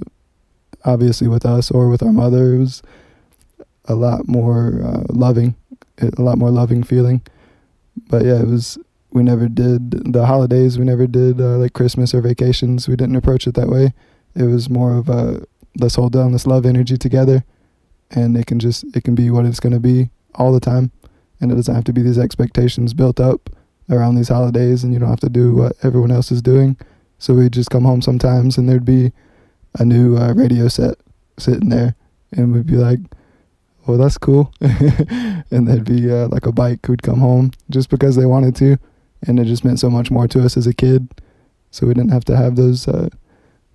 [0.86, 2.82] obviously, with us or with our mother, it was
[3.86, 5.56] a lot more uh, loving
[6.02, 7.22] a lot more loving feeling.
[8.10, 8.78] But yeah, it was.
[9.12, 10.78] We never did the holidays.
[10.78, 12.88] We never did uh, like Christmas or vacations.
[12.88, 13.94] We didn't approach it that way.
[14.36, 15.44] It was more of a
[15.80, 17.44] let's hold down this love energy together,
[18.12, 20.92] and it can just it can be what it's going to be all the time,
[21.42, 23.50] and it doesn't have to be these expectations built up
[23.90, 26.78] around these holidays, and you don't have to do what everyone else is doing.
[27.18, 29.12] So we'd just come home sometimes, and there'd be
[29.78, 30.98] a new uh, radio set
[31.38, 31.96] sitting there,
[32.32, 33.00] and we'd be like,
[33.86, 34.54] well, that's cool.
[34.62, 38.78] and there'd be uh, like a bike who'd come home just because they wanted to.
[39.26, 41.10] And it just meant so much more to us as a kid.
[41.72, 43.10] So we didn't have to have those uh,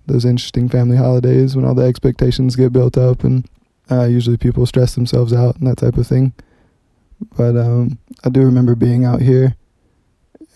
[0.07, 3.47] those interesting family holidays when all the expectations get built up and
[3.89, 6.33] uh, usually people stress themselves out and that type of thing.
[7.37, 9.55] But um, I do remember being out here,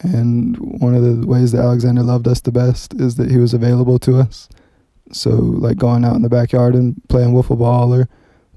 [0.01, 3.53] and one of the ways that Alexander loved us the best is that he was
[3.53, 4.49] available to us.
[5.11, 8.09] So, like going out in the backyard and playing wiffle ball or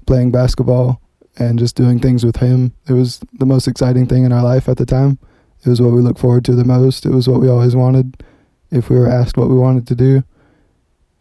[0.05, 1.01] playing basketball
[1.37, 2.73] and just doing things with him.
[2.87, 5.17] It was the most exciting thing in our life at the time.
[5.65, 7.05] It was what we looked forward to the most.
[7.05, 8.23] It was what we always wanted
[8.71, 10.23] if we were asked what we wanted to do.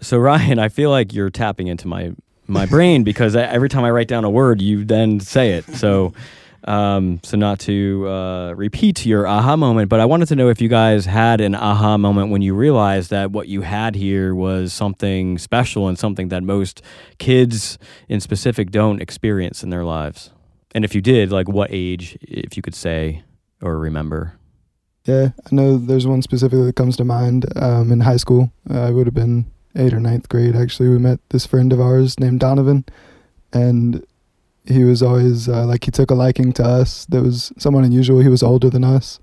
[0.01, 2.13] So Ryan, I feel like you're tapping into my
[2.49, 5.65] my brain because every time I write down a word, you then say it.
[5.65, 6.13] So
[6.65, 10.61] um, so not to uh, repeat your aha moment, but I wanted to know if
[10.61, 14.73] you guys had an aha moment when you realized that what you had here was
[14.73, 16.83] something special and something that most
[17.19, 20.31] kids in specific don't experience in their lives.
[20.75, 23.25] And if you did, like what age, if you could say
[23.61, 24.35] or remember?
[25.05, 27.47] Yeah, I know there's one specifically that comes to mind.
[27.57, 30.55] Um, in high school, uh, I would have been eighth or ninth grade.
[30.55, 32.85] Actually, we met this friend of ours named Donovan,
[33.53, 34.05] and
[34.65, 37.07] he was always uh, like he took a liking to us.
[37.07, 38.21] There was someone unusual.
[38.21, 39.19] He was older than us,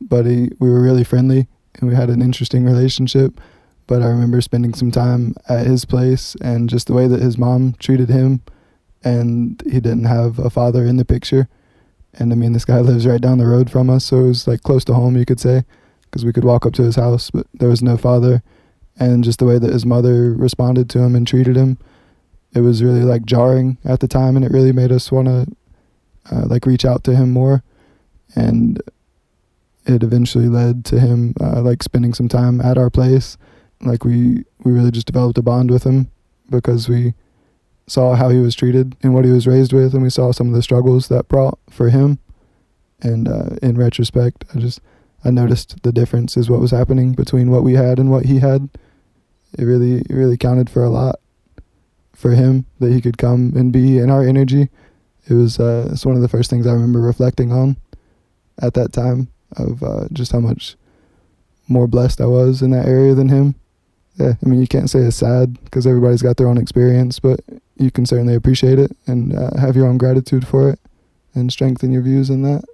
[0.00, 1.48] but he we were really friendly
[1.78, 3.40] and we had an interesting relationship.
[3.86, 7.36] But I remember spending some time at his place and just the way that his
[7.36, 8.40] mom treated him
[9.02, 11.48] and he didn't have a father in the picture.
[12.14, 14.46] And I mean, this guy lives right down the road from us, so it was
[14.46, 15.64] like close to home, you could say,
[16.02, 18.42] because we could walk up to his house, but there was no father.
[18.98, 21.78] And just the way that his mother responded to him and treated him,
[22.52, 25.46] it was really like jarring at the time, and it really made us want to
[26.30, 27.62] uh, like reach out to him more.
[28.34, 28.80] And
[29.86, 33.36] it eventually led to him uh, like spending some time at our place.
[33.80, 36.10] Like we we really just developed a bond with him
[36.50, 37.14] because we
[37.86, 40.48] saw how he was treated and what he was raised with, and we saw some
[40.48, 42.18] of the struggles that brought for him.
[43.00, 44.80] And uh, in retrospect, I just
[45.24, 48.40] I noticed the difference is what was happening between what we had and what he
[48.40, 48.68] had.
[49.56, 51.20] It really it really counted for a lot
[52.20, 54.68] for him that he could come and be in our energy.
[55.28, 57.76] It was uh, it's one of the first things I remember reflecting on
[58.60, 60.76] at that time of uh, just how much
[61.68, 63.54] more blessed I was in that area than him.
[64.16, 67.40] Yeah, I mean you can't say it's sad because everybody's got their own experience, but
[67.76, 70.78] you can certainly appreciate it and uh, have your own gratitude for it
[71.34, 72.64] and strengthen your views in that.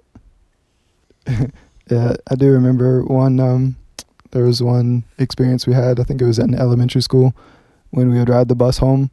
[1.89, 3.39] yeah, I do remember one.
[3.39, 3.77] Um,
[4.31, 5.99] there was one experience we had.
[5.99, 7.33] I think it was in elementary school
[7.91, 9.09] when we would ride the bus home,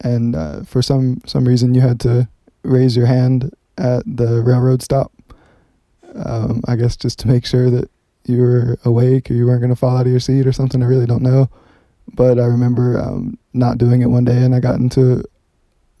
[0.00, 2.28] and uh, for some some reason you had to
[2.62, 5.12] raise your hand at the railroad stop.
[6.14, 7.88] Um, I guess just to make sure that
[8.24, 10.82] you were awake or you weren't going to fall out of your seat or something.
[10.82, 11.48] I really don't know.
[12.12, 15.22] But I remember um, not doing it one day, and I got into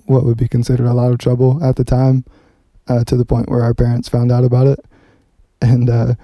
[0.06, 2.24] what would be considered a lot of trouble at the time,
[2.88, 4.84] uh, to the point where our parents found out about it,
[5.62, 6.14] and uh,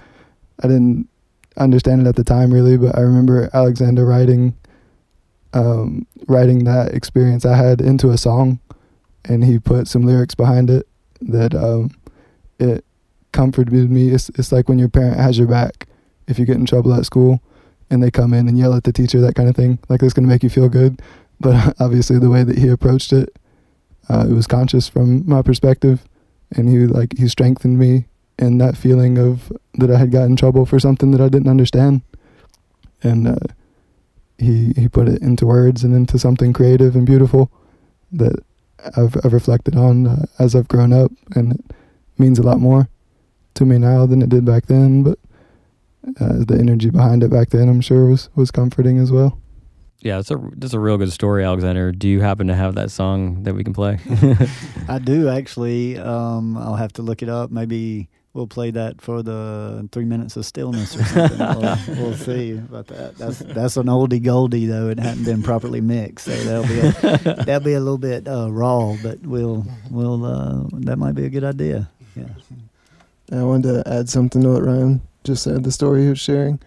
[0.61, 1.07] I didn't
[1.55, 2.77] understand it at the time really.
[2.77, 4.55] But I remember Alexander writing,
[5.57, 8.59] um, writing that experience I had into a song,
[9.25, 10.87] and he put some lyrics behind it
[11.21, 11.91] that um,
[12.59, 12.85] it
[13.31, 14.09] comforted me.
[14.09, 15.87] It's it's like when your parent has your back
[16.27, 17.41] if you get in trouble at school
[17.89, 19.79] and they come in and yell at the teacher, that kind of thing.
[19.89, 21.01] Like it's to make you feel good.
[21.39, 23.35] But obviously, the way that he approached it,
[24.09, 26.03] uh, it was conscious from my perspective,
[26.51, 28.05] and he like he strengthened me
[28.37, 31.49] in that feeling of that I had gotten in trouble for something that I didn't
[31.49, 32.01] understand,
[33.01, 33.47] and uh,
[34.37, 37.51] he he put it into words and into something creative and beautiful
[38.11, 38.43] that
[38.95, 41.75] I've I've reflected on uh, as I've grown up, and it
[42.17, 42.87] means a lot more
[43.55, 45.03] to me now than it did back then.
[45.03, 45.19] But
[46.19, 49.39] uh, the energy behind it back then, I'm sure, was was comforting as well.
[49.99, 51.91] Yeah, it's a that's a real good story, Alexander.
[51.91, 53.97] Do you happen to have that song that we can play?
[54.87, 55.97] I do actually.
[55.97, 57.49] Um, I'll have to look it up.
[57.49, 61.39] Maybe we'll play that for the three minutes of stillness or something.
[61.97, 63.17] we'll, we'll, see about that.
[63.17, 64.89] That's that's an oldie goldie though.
[64.89, 68.49] It hadn't been properly mixed, so that'll be a, that'll be a little bit uh,
[68.51, 68.95] raw.
[69.01, 71.89] But we'll we'll uh, that might be a good idea.
[72.15, 72.29] Yeah.
[73.31, 75.63] I wanted to add something to what Ryan just said.
[75.63, 76.61] The story he was sharing,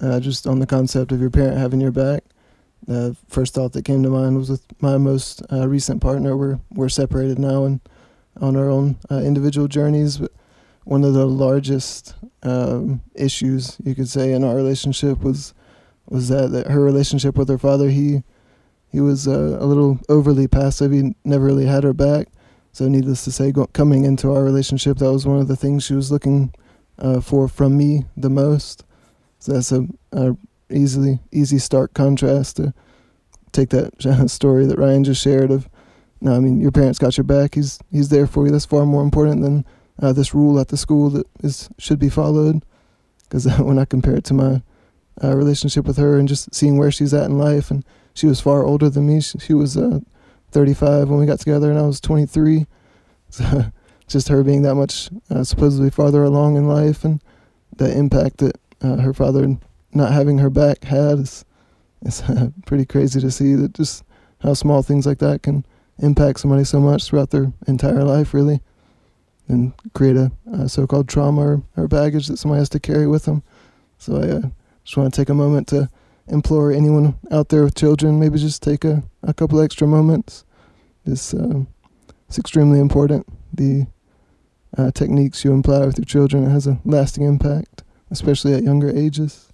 [0.00, 2.22] uh, just on the concept of your parent having your back
[2.86, 6.36] the first thought that came to mind was with my most uh, recent partner.
[6.36, 7.80] We're we're separated now and
[8.40, 10.18] on our own uh, individual journeys.
[10.18, 10.32] But
[10.84, 15.54] one of the largest um, issues you could say in our relationship was
[16.06, 17.88] was that, that her relationship with her father.
[17.88, 18.22] He
[18.90, 20.92] he was uh, a little overly passive.
[20.92, 22.28] He never really had her back.
[22.72, 25.84] So needless to say, go, coming into our relationship, that was one of the things
[25.84, 26.52] she was looking
[26.98, 28.84] uh, for from me the most.
[29.38, 30.36] So that's a, a
[30.70, 32.74] easily easy stark contrast to
[33.52, 35.68] take that story that Ryan just shared of
[36.20, 37.54] no, I mean your parents got your back.
[37.54, 38.52] He's he's there for you.
[38.52, 39.64] That's far more important than
[40.00, 42.64] uh, this rule at the school that is should be followed.
[43.22, 44.62] Because when I compare it to my
[45.22, 48.40] uh, relationship with her and just seeing where she's at in life, and she was
[48.40, 49.20] far older than me.
[49.20, 50.00] She, she was uh,
[50.50, 52.66] 35 when we got together, and I was 23.
[53.30, 53.64] So
[54.06, 57.20] just her being that much uh, supposedly farther along in life, and
[57.76, 59.56] the impact that uh, her father
[59.92, 61.44] not having her back had is,
[62.02, 62.22] is
[62.66, 64.04] pretty crazy to see that just
[64.40, 65.64] how small things like that can
[65.98, 68.60] impact somebody so much throughout their entire life, really,
[69.48, 73.24] and create a, a so-called trauma or, or, baggage that somebody has to carry with
[73.24, 73.42] them.
[73.98, 74.42] So I uh,
[74.84, 75.88] just want to take a moment to
[76.28, 80.44] implore anyone out there with children, maybe just take a, a couple extra moments.
[81.04, 81.64] This uh,
[82.28, 83.26] it's extremely important.
[83.52, 83.86] The
[84.76, 88.90] uh, techniques you apply with your children it has a lasting impact, especially at younger
[88.90, 89.52] ages.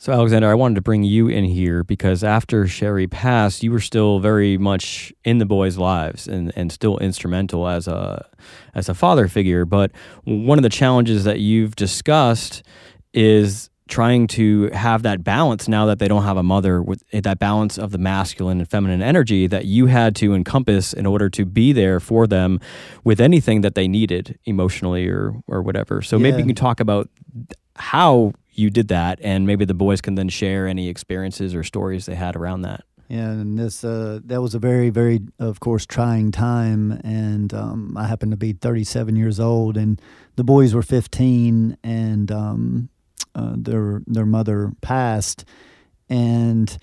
[0.00, 3.80] So, Alexander, I wanted to bring you in here because after Sherry passed, you were
[3.80, 8.26] still very much in the boys' lives and, and still instrumental as a
[8.74, 9.66] as a father figure.
[9.66, 9.92] But
[10.24, 12.62] one of the challenges that you've discussed
[13.12, 17.20] is trying to have that balance now that they don't have a mother with eh,
[17.20, 21.28] that balance of the masculine and feminine energy that you had to encompass in order
[21.28, 22.58] to be there for them
[23.04, 26.00] with anything that they needed emotionally or or whatever.
[26.00, 26.22] So yeah.
[26.22, 27.10] maybe you can talk about
[27.76, 32.06] how you did that, and maybe the boys can then share any experiences or stories
[32.06, 32.84] they had around that.
[33.08, 37.96] Yeah, and this uh, that was a very very of course trying time and um,
[37.96, 40.00] i happened to be 37 years old and
[40.36, 42.88] the boys were 15 and um,
[43.34, 45.44] uh, their their mother passed
[46.08, 46.78] and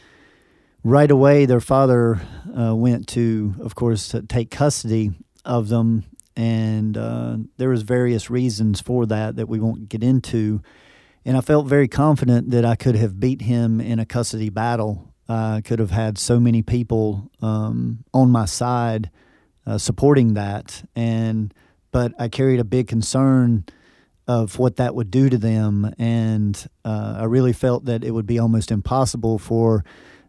[0.83, 2.19] right away their father
[2.59, 5.11] uh, went to of course to take custody
[5.45, 6.03] of them
[6.35, 10.61] and uh, there was various reasons for that that we won't get into
[11.27, 15.13] and i felt very confident that i could have beat him in a custody battle
[15.29, 19.09] I could have had so many people um, on my side
[19.65, 21.53] uh, supporting that, and
[21.91, 23.65] but I carried a big concern
[24.27, 28.25] of what that would do to them, and uh, I really felt that it would
[28.25, 29.83] be almost impossible for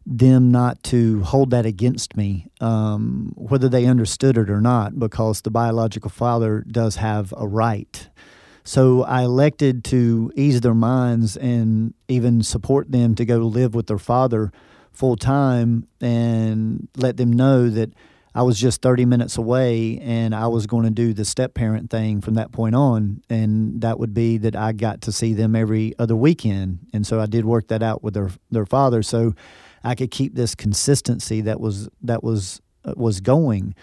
[0.04, 5.42] them not to hold that against me, um, whether they understood it or not, because
[5.42, 8.08] the biological father does have a right.
[8.68, 13.86] So I elected to ease their minds and even support them to go live with
[13.86, 14.52] their father
[14.92, 17.94] full time and let them know that
[18.34, 21.88] I was just 30 minutes away and I was going to do the step parent
[21.88, 23.22] thing from that point on.
[23.30, 26.80] And that would be that I got to see them every other weekend.
[26.92, 29.02] And so I did work that out with their, their father.
[29.02, 29.34] So
[29.82, 33.74] I could keep this consistency that was, that was, uh, was going.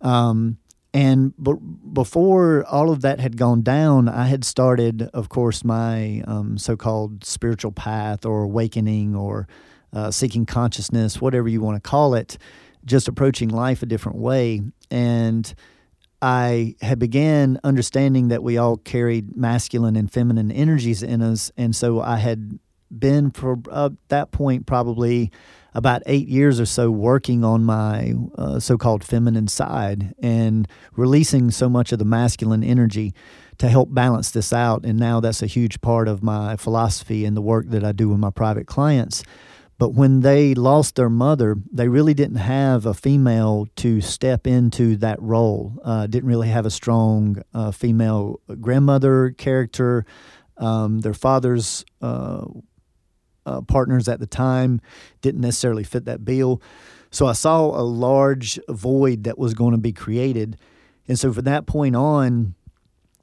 [0.00, 0.56] Um,
[0.94, 1.54] and b-
[1.92, 6.76] before all of that had gone down, I had started, of course, my um, so
[6.76, 9.48] called spiritual path or awakening or
[9.92, 12.38] uh, seeking consciousness, whatever you want to call it,
[12.84, 14.60] just approaching life a different way.
[14.88, 15.52] And
[16.22, 21.74] I had began understanding that we all carried masculine and feminine energies in us, and
[21.74, 22.60] so I had
[22.96, 25.32] been for uh, that point probably
[25.74, 31.68] about eight years or so working on my uh, so-called feminine side and releasing so
[31.68, 33.12] much of the masculine energy
[33.58, 34.84] to help balance this out.
[34.84, 38.08] And now that's a huge part of my philosophy and the work that I do
[38.08, 39.22] with my private clients.
[39.76, 44.96] But when they lost their mother, they really didn't have a female to step into
[44.98, 45.76] that role.
[45.84, 50.06] Uh, didn't really have a strong uh, female grandmother character.
[50.56, 52.44] Um, their father's uh,
[53.46, 54.80] uh partners at the time
[55.20, 56.60] didn't necessarily fit that bill.
[57.10, 60.56] So I saw a large void that was going to be created.
[61.06, 62.54] And so from that point on,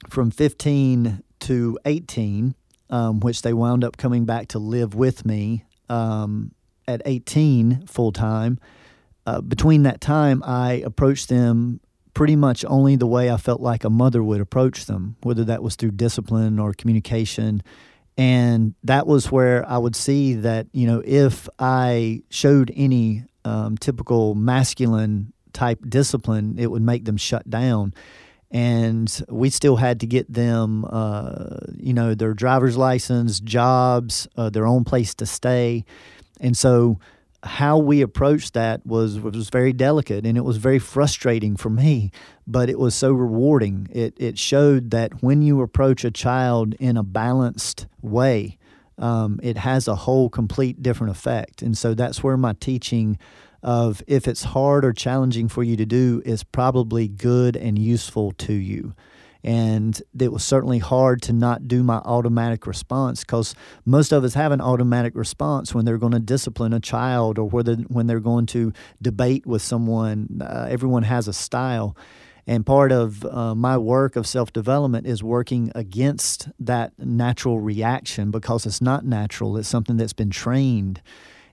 [0.09, 2.55] from 15 to 18,
[2.89, 6.51] um, which they wound up coming back to live with me um,
[6.87, 8.59] at 18 full time.
[9.25, 11.79] Uh, between that time, I approached them
[12.13, 15.63] pretty much only the way I felt like a mother would approach them, whether that
[15.63, 17.61] was through discipline or communication.
[18.17, 23.77] And that was where I would see that, you know, if I showed any um,
[23.77, 27.93] typical masculine type discipline, it would make them shut down.
[28.51, 34.49] And we still had to get them, uh, you know, their driver's license, jobs, uh,
[34.49, 35.85] their own place to stay,
[36.41, 36.99] and so
[37.43, 42.11] how we approached that was was very delicate and it was very frustrating for me,
[42.45, 43.87] but it was so rewarding.
[43.91, 48.57] It it showed that when you approach a child in a balanced way,
[48.97, 53.17] um, it has a whole complete different effect, and so that's where my teaching
[53.63, 58.31] of if it's hard or challenging for you to do is probably good and useful
[58.33, 58.95] to you.
[59.43, 64.33] And it was certainly hard to not do my automatic response because most of us
[64.35, 68.19] have an automatic response when they're going to discipline a child or whether when they're
[68.19, 68.71] going to
[69.01, 70.41] debate with someone.
[70.41, 71.95] Uh, everyone has a style.
[72.47, 78.31] And part of uh, my work of self development is working against that natural reaction
[78.31, 81.01] because it's not natural, it's something that's been trained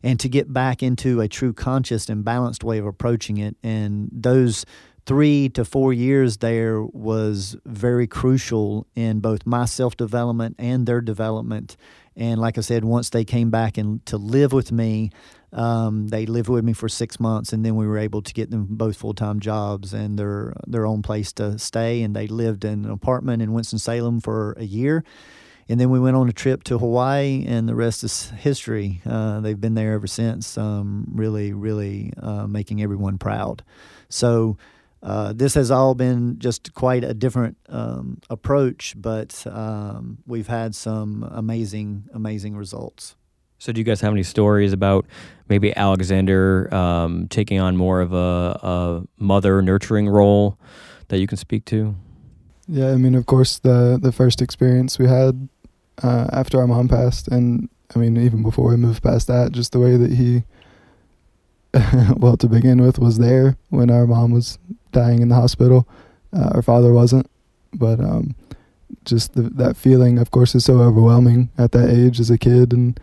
[0.03, 3.57] and to get back into a true conscious and balanced way of approaching it.
[3.63, 4.65] And those
[5.09, 11.01] three to four years there was very crucial in both my self development and their
[11.01, 11.79] development.
[12.15, 15.11] And like I said, once they came back and to live with me,
[15.53, 18.51] um, they lived with me for six months, and then we were able to get
[18.51, 22.03] them both full time jobs and their their own place to stay.
[22.03, 25.05] And they lived in an apartment in Winston Salem for a year
[25.71, 29.03] and then we went on a trip to Hawaii, and the rest is history.
[29.05, 33.63] Uh, they've been there ever since, um, really, really uh, making everyone proud.
[34.09, 34.57] So
[35.03, 40.75] uh, this has all been just quite a different um, approach, but um, we've had
[40.75, 43.15] some amazing, amazing results.
[43.59, 45.07] So, do you guys have any stories about
[45.49, 48.17] maybe Alexander um, taking on more of a,
[48.63, 50.59] a mother nurturing role
[51.09, 51.97] that you can speak to?
[52.69, 55.49] Yeah, I mean, of course, the the first experience we had
[56.03, 59.73] uh, after our mom passed, and I mean even before we moved past that, just
[59.73, 60.45] the way that he,
[62.17, 64.59] well, to begin with, was there when our mom was
[64.93, 65.87] dying in the hospital.
[66.33, 67.29] Uh, our father wasn't,
[67.75, 68.35] but um,
[69.05, 72.73] just the, that feeling, of course, is so overwhelming at that age as a kid,
[72.73, 72.99] and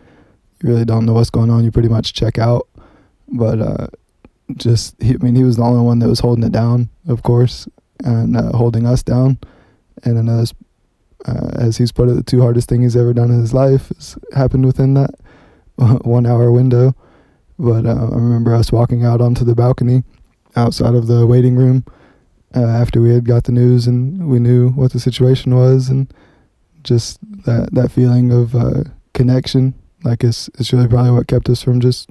[0.62, 1.64] you really don't know what's going on.
[1.64, 2.68] You pretty much check out.
[3.28, 3.86] but uh,
[4.56, 7.22] just he, I mean he was the only one that was holding it down, of
[7.22, 7.68] course,
[8.04, 9.38] and uh, holding us down.
[10.04, 10.54] And this,
[11.26, 13.88] uh, as he's put it, the two hardest thing he's ever done in his life
[13.88, 15.10] has happened within that
[15.76, 16.94] one hour window.
[17.58, 20.04] But uh, I remember us walking out onto the balcony
[20.54, 21.84] outside of the waiting room
[22.54, 26.12] uh, after we had got the news and we knew what the situation was and
[26.82, 28.84] just that that feeling of uh,
[29.14, 29.74] connection.
[30.04, 32.10] Like it's it's really probably what kept us from just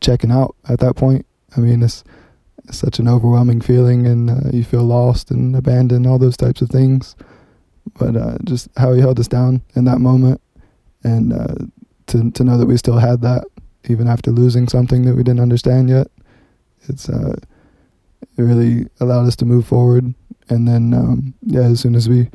[0.00, 1.24] checking out at that point.
[1.56, 2.04] I mean it's,
[2.64, 6.62] it's such an overwhelming feeling and uh, you feel lost and abandoned all those types
[6.62, 7.16] of things.
[7.98, 10.40] But uh, just how he held us down in that moment
[11.04, 11.54] and uh,
[12.08, 13.44] to to know that we still had that
[13.88, 16.08] even after losing something that we didn't understand yet
[16.88, 17.36] it's uh
[18.38, 20.14] it really allowed us to move forward.
[20.48, 22.30] And then, um, yeah, as soon as we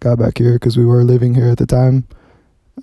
[0.00, 2.06] got back here, because we were living here at the time,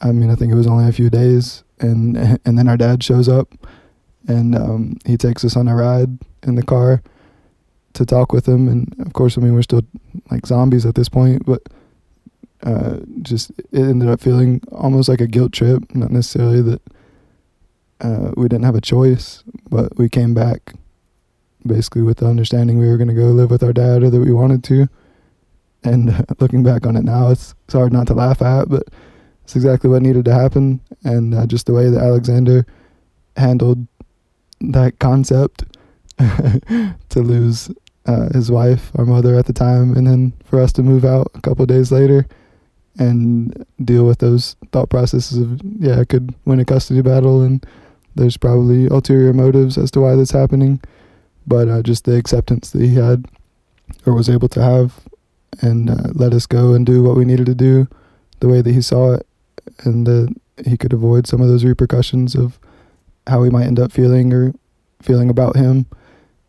[0.01, 3.03] I mean, I think it was only a few days, and and then our dad
[3.03, 3.53] shows up,
[4.27, 7.01] and um, he takes us on a ride in the car
[7.93, 8.67] to talk with him.
[8.67, 9.83] And of course, I mean, we're still
[10.31, 11.61] like zombies at this point, but
[12.63, 15.83] uh, just it ended up feeling almost like a guilt trip.
[15.93, 16.81] Not necessarily that
[18.03, 20.73] uh, we didn't have a choice, but we came back
[21.65, 24.19] basically with the understanding we were going to go live with our dad or that
[24.19, 24.87] we wanted to.
[25.83, 28.83] And uh, looking back on it now, it's, it's hard not to laugh at, but
[29.43, 30.81] it's exactly what needed to happen.
[31.03, 32.65] And uh, just the way that Alexander
[33.37, 33.87] handled
[34.59, 35.63] that concept
[36.17, 37.71] to lose
[38.05, 41.31] uh, his wife, our mother at the time, and then for us to move out
[41.35, 42.27] a couple days later
[42.99, 47.65] and deal with those thought processes of, yeah, I could win a custody battle and
[48.15, 50.79] there's probably ulterior motives as to why that's happening
[51.45, 53.25] but uh, just the acceptance that he had
[54.05, 55.01] or was able to have
[55.61, 57.87] and uh, let us go and do what we needed to do
[58.39, 59.27] the way that he saw it
[59.83, 60.33] and that
[60.65, 62.59] he could avoid some of those repercussions of
[63.27, 64.53] how we might end up feeling or
[65.01, 65.85] feeling about him.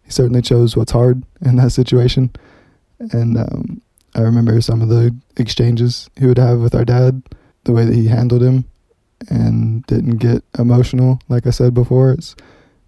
[0.02, 2.30] He certainly chose what's hard in that situation.
[3.12, 3.80] And um,
[4.14, 7.22] i remember some of the exchanges he would have with our dad
[7.64, 8.64] the way that he handled him
[9.28, 12.34] and didn't get emotional like i said before it's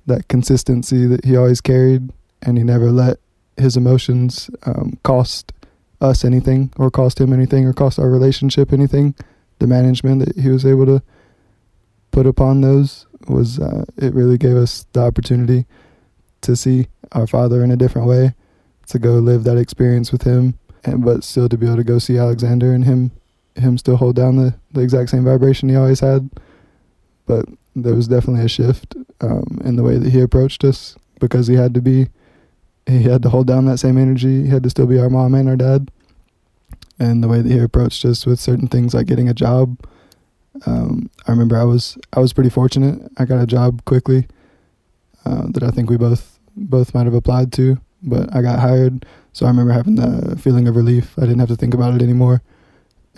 [0.07, 2.11] that consistency that he always carried,
[2.43, 3.19] and he never let
[3.57, 5.53] his emotions um, cost
[6.01, 9.15] us anything, or cost him anything, or cost our relationship anything.
[9.59, 11.03] The management that he was able to
[12.11, 15.67] put upon those was uh, it really gave us the opportunity
[16.43, 18.35] to see our father in a different way,
[18.89, 21.99] to go live that experience with him, and but still to be able to go
[21.99, 23.11] see Alexander and him
[23.57, 26.31] him still hold down the, the exact same vibration he always had.
[27.27, 31.47] But there was definitely a shift um, in the way that he approached us because
[31.47, 32.09] he had to be
[32.87, 34.45] he had to hold down that same energy.
[34.45, 35.91] He had to still be our mom and our dad.
[37.01, 39.77] And the way that he approached us with certain things like getting a job
[40.65, 43.01] um, i remember i was i was pretty fortunate.
[43.19, 44.27] I got a job quickly
[45.25, 49.05] uh, that i think we both both might have applied to but i got hired.
[49.33, 51.19] So i remember having the feeling of relief.
[51.19, 52.43] I didn't have to think about it anymore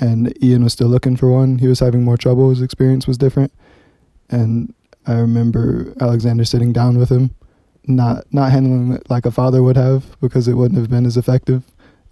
[0.01, 3.19] and ian was still looking for one he was having more trouble his experience was
[3.19, 3.53] different
[4.31, 4.75] and
[5.09, 7.35] I remember Alexander sitting down with him,
[7.87, 11.17] not not handling it like a father would have because it wouldn't have been as
[11.17, 11.63] effective.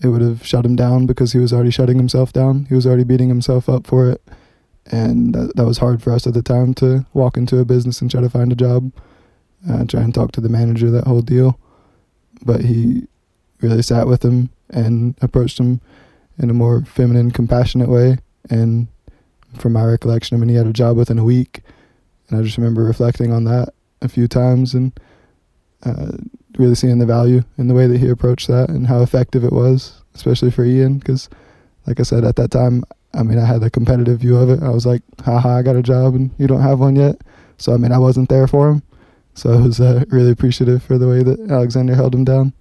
[0.02, 2.64] It would have shut him down because he was already shutting himself down.
[2.66, 4.22] He was already beating himself up for it,
[4.86, 8.00] and that, that was hard for us at the time to walk into a business
[8.00, 8.92] and try to find a job,
[9.68, 11.58] uh, try and talk to the manager, that whole deal.
[12.44, 13.06] But he
[13.60, 15.82] really sat with him and approached him
[16.38, 18.18] in a more feminine, compassionate way.
[18.50, 18.88] And
[19.58, 21.62] from my recollection, I mean, he had a job within a week
[22.28, 23.72] and I just remember reflecting on that
[24.02, 24.98] a few times and
[25.84, 26.12] uh,
[26.58, 29.52] really seeing the value in the way that he approached that and how effective it
[29.52, 30.98] was, especially for Ian.
[30.98, 31.28] Because,
[31.86, 32.84] like I said, at that time,
[33.14, 34.62] I mean, I had a competitive view of it.
[34.62, 37.20] I was like, haha, I got a job and you don't have one yet.
[37.58, 38.82] So, I mean, I wasn't there for him.
[39.34, 42.52] So I was uh, really appreciative for the way that Alexander held him down.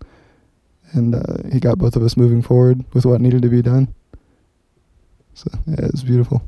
[0.96, 3.94] And uh, he got both of us moving forward with what needed to be done.
[5.34, 6.42] So, yeah, it was beautiful.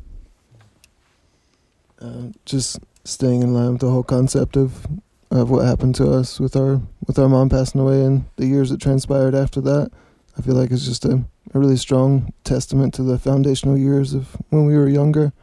[2.02, 4.88] Uh, just staying in line with the whole concept of
[5.30, 8.70] of what happened to us with our with our mom passing away and the years
[8.70, 9.92] that transpired after that.
[10.38, 14.38] I feel like it's just a, a really strong testament to the foundational years of
[14.50, 15.34] when we were younger,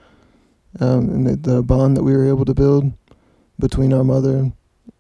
[0.81, 2.93] um, and the, the bond that we were able to build
[3.59, 4.53] between our mother and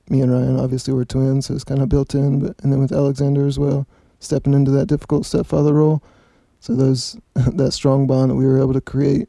[0.08, 0.58] me and Ryan.
[0.58, 2.40] Obviously, we're twins, so it's kind of built in.
[2.40, 3.86] But and then with Alexander as well,
[4.20, 6.02] stepping into that difficult stepfather role.
[6.60, 9.28] So those that strong bond that we were able to create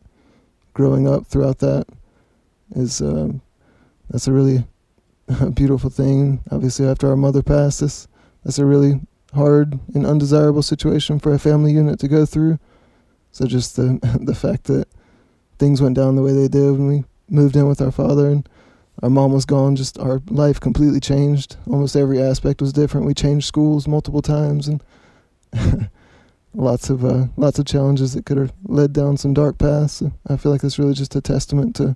[0.74, 1.86] growing up throughout that
[2.76, 3.30] is uh,
[4.10, 4.66] that's a really
[5.54, 6.42] beautiful thing.
[6.52, 8.08] Obviously, after our mother passed, this
[8.44, 9.02] that's a really
[9.34, 12.58] hard and undesirable situation for a family unit to go through.
[13.32, 14.88] So just the the fact that
[15.58, 18.48] things went down the way they did when we moved in with our father and
[19.04, 21.58] our mom was gone, just our life completely changed.
[21.68, 23.06] Almost every aspect was different.
[23.06, 24.84] We changed schools multiple times and
[26.54, 30.02] lots of uh, lots of challenges that could have led down some dark paths.
[30.28, 31.96] I feel like it's really just a testament to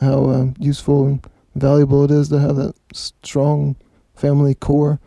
[0.00, 3.76] how uh, useful and valuable it is to have that strong
[4.14, 5.00] family core.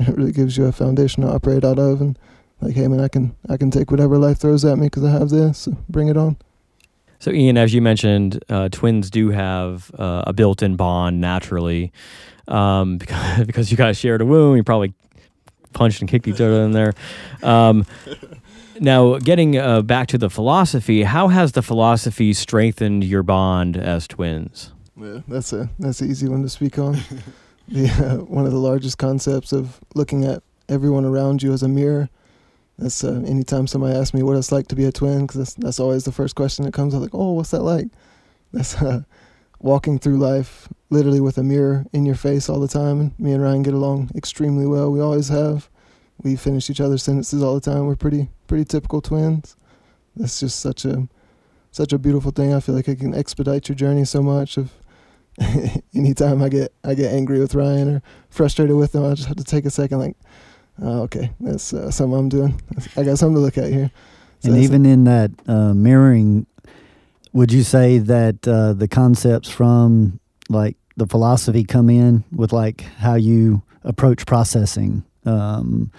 [0.00, 2.18] It really gives you a foundation to operate out of, and
[2.60, 5.10] like, hey man, I can I can take whatever life throws at me because I
[5.10, 5.58] have this.
[5.58, 6.36] So bring it on.
[7.20, 11.92] So, Ian, as you mentioned, uh, twins do have uh, a built-in bond naturally
[12.46, 14.56] um, because, because you guys shared a womb.
[14.56, 14.94] You probably
[15.72, 16.94] punched and kicked each other in there.
[17.42, 17.86] Um,
[18.80, 24.06] now, getting uh, back to the philosophy, how has the philosophy strengthened your bond as
[24.06, 24.72] twins?
[24.96, 26.98] Yeah, that's a that's an easy one to speak on.
[27.68, 31.68] the uh, one of the largest concepts of looking at everyone around you as a
[31.68, 32.08] mirror.
[32.78, 35.54] That's uh, anytime somebody asks me what it's like to be a twin, because that's,
[35.54, 36.94] that's always the first question that comes.
[36.94, 37.88] I'm like, oh, what's that like?
[38.52, 39.02] That's uh,
[39.60, 43.00] walking through life literally with a mirror in your face all the time.
[43.00, 44.90] And me and Ryan get along extremely well.
[44.90, 45.68] We always have.
[46.22, 47.86] We finish each other's sentences all the time.
[47.86, 49.56] We're pretty pretty typical twins.
[50.16, 51.08] That's just such a
[51.70, 52.52] such a beautiful thing.
[52.52, 54.56] I feel like it can expedite your journey so much.
[54.56, 54.72] Of
[55.94, 59.36] anytime I get I get angry with Ryan or frustrated with him, I just have
[59.36, 60.16] to take a second, like,
[60.82, 62.60] oh, okay, that's uh, something I'm doing.
[62.96, 63.90] I got something to look at here.
[64.40, 66.46] So and even in that uh, mirroring,
[67.32, 72.82] would you say that uh, the concepts from like the philosophy come in with like
[72.82, 75.04] how you approach processing?
[75.24, 75.90] Um,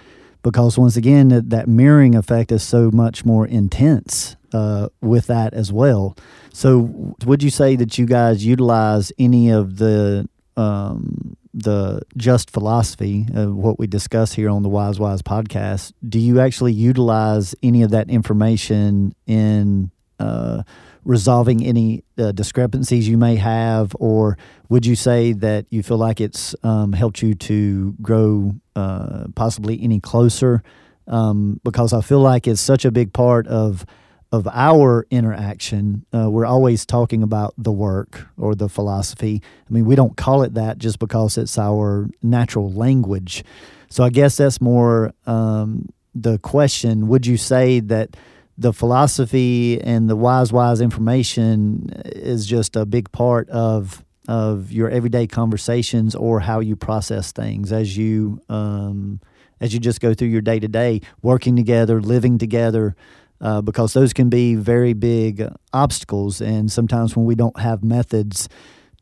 [0.42, 5.52] because once again, that, that mirroring effect is so much more intense uh, with that
[5.54, 6.16] as well.
[6.52, 13.26] So, would you say that you guys utilize any of the um, the just philosophy
[13.34, 15.92] of what we discuss here on the Wise Wise podcast?
[16.08, 20.62] Do you actually utilize any of that information in uh,
[21.04, 24.36] resolving any uh, discrepancies you may have, or
[24.68, 29.82] would you say that you feel like it's um, helped you to grow uh, possibly
[29.82, 30.62] any closer?
[31.06, 33.84] Um, because I feel like it's such a big part of
[34.32, 39.42] of our interaction, uh, we're always talking about the work or the philosophy.
[39.68, 43.44] I mean, we don't call it that just because it's our natural language.
[43.88, 47.08] So I guess that's more um, the question.
[47.08, 48.16] Would you say that
[48.56, 54.88] the philosophy and the wise, wise information is just a big part of of your
[54.88, 59.20] everyday conversations or how you process things as you um,
[59.60, 62.94] as you just go through your day to day, working together, living together
[63.40, 66.40] uh, because those can be very big obstacles.
[66.40, 68.48] And sometimes when we don't have methods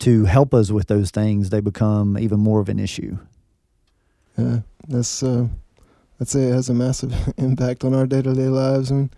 [0.01, 3.19] to help us with those things, they become even more of an issue.
[4.37, 5.49] Yeah, that's uh,
[6.21, 8.93] I'd say it has a massive impact on our day to day lives.
[8.93, 9.11] I mean,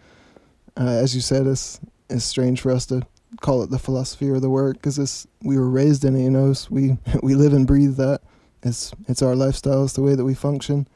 [0.76, 3.02] uh, as you said, it's it's strange for us to
[3.40, 6.22] call it the philosophy or the work because it's we were raised in it.
[6.22, 8.22] You know, we we live and breathe that.
[8.62, 9.84] It's it's our lifestyle.
[9.84, 10.88] It's the way that we function.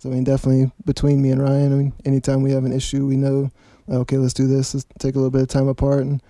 [0.00, 3.06] So I mean, definitely between me and Ryan, I mean, anytime we have an issue,
[3.06, 3.50] we know,
[3.86, 4.72] okay, let's do this.
[4.72, 6.00] Let's take a little bit of time apart.
[6.00, 6.22] And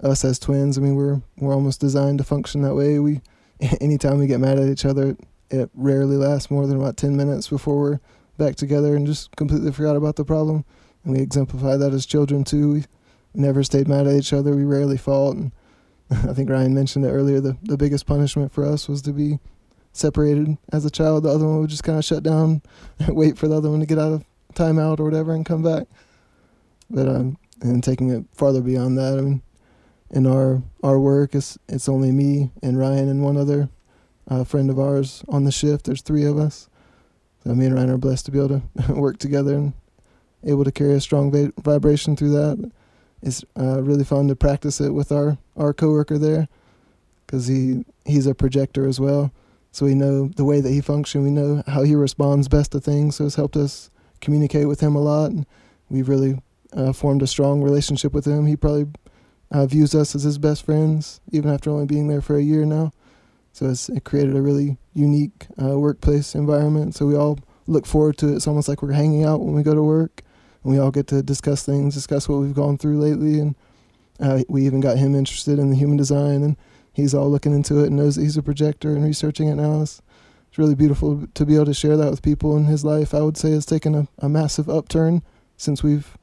[0.00, 3.00] us as twins, I mean, we're we're almost designed to function that way.
[3.00, 3.20] We,
[3.80, 5.16] anytime we get mad at each other,
[5.50, 8.00] it rarely lasts more than about ten minutes before we're
[8.38, 10.64] back together and just completely forgot about the problem.
[11.02, 12.74] And we exemplify that as children too.
[12.74, 12.84] We
[13.34, 14.54] never stayed mad at each other.
[14.54, 15.34] We rarely fought.
[15.34, 15.52] And
[16.12, 17.40] I think Ryan mentioned it earlier.
[17.40, 19.40] The the biggest punishment for us was to be
[19.96, 21.24] separated as a child.
[21.24, 22.62] The other one would just kind of shut down,
[23.08, 24.24] wait for the other one to get out of
[24.54, 25.86] timeout or whatever, and come back.
[26.90, 29.42] But um, and taking it farther beyond that, I mean,
[30.10, 33.68] in our our work, it's it's only me and Ryan and one other
[34.28, 35.86] uh, friend of ours on the shift.
[35.86, 36.68] There's three of us.
[37.44, 38.62] So me and Ryan are blessed to be able to
[38.94, 39.72] work together and
[40.44, 42.72] able to carry a strong va- vibration through that.
[43.22, 46.48] It's uh, really fun to practice it with our our coworker there,
[47.26, 49.32] because he he's a projector as well
[49.76, 51.22] so we know the way that he functions.
[51.22, 53.16] We know how he responds best to things.
[53.16, 53.90] So it's helped us
[54.22, 55.32] communicate with him a lot.
[55.90, 56.38] We've really
[56.72, 58.46] uh, formed a strong relationship with him.
[58.46, 58.86] He probably
[59.50, 62.64] uh, views us as his best friends, even after only being there for a year
[62.64, 62.90] now.
[63.52, 66.94] So it created a really unique uh, workplace environment.
[66.94, 68.36] So we all look forward to it.
[68.36, 70.22] It's almost like we're hanging out when we go to work,
[70.64, 73.54] and we all get to discuss things, discuss what we've gone through lately, and
[74.20, 76.56] uh, we even got him interested in the human design and
[76.96, 79.82] he's all looking into it and knows that he's a projector and researching it now.
[79.82, 80.00] It's,
[80.48, 83.12] it's really beautiful to be able to share that with people in his life.
[83.12, 85.22] I would say has taken a, a massive upturn
[85.58, 86.16] since we've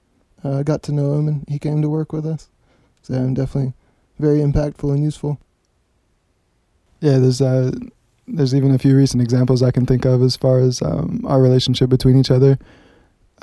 [0.44, 2.50] uh, got to know him and he came to work with us.
[3.04, 3.74] So I'm definitely
[4.18, 5.40] very impactful and useful.
[7.02, 7.72] Yeah, there's uh,
[8.28, 11.40] there's even a few recent examples I can think of as far as um, our
[11.40, 12.58] relationship between each other.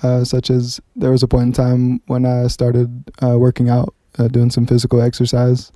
[0.02, 3.94] Uh, such as there was a point in time when I started uh, working out,
[4.18, 5.70] uh, doing some physical exercise,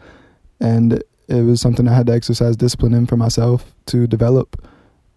[0.61, 4.64] and it was something I had to exercise discipline in for myself to develop.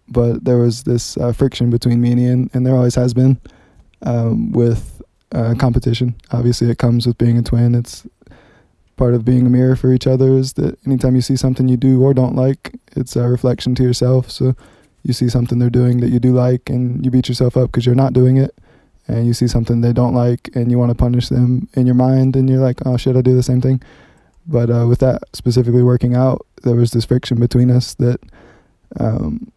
[0.08, 3.38] But there was this uh, friction between me and Ian, and there always has been
[4.02, 5.02] um, with
[5.32, 6.14] uh, competition.
[6.32, 7.74] Obviously, it comes with being a twin.
[7.74, 8.06] It's
[8.96, 10.32] part of being a mirror for each other.
[10.38, 13.82] Is that anytime you see something you do or don't like, it's a reflection to
[13.82, 14.30] yourself.
[14.30, 14.54] So
[15.02, 17.84] you see something they're doing that you do like, and you beat yourself up because
[17.84, 18.54] you're not doing it.
[19.06, 21.94] And you see something they don't like, and you want to punish them in your
[21.94, 23.80] mind, and you're like, "Oh, should I do the same thing?"
[24.48, 28.18] But uh, with that specifically working out, there was this friction between us that
[28.98, 29.52] um,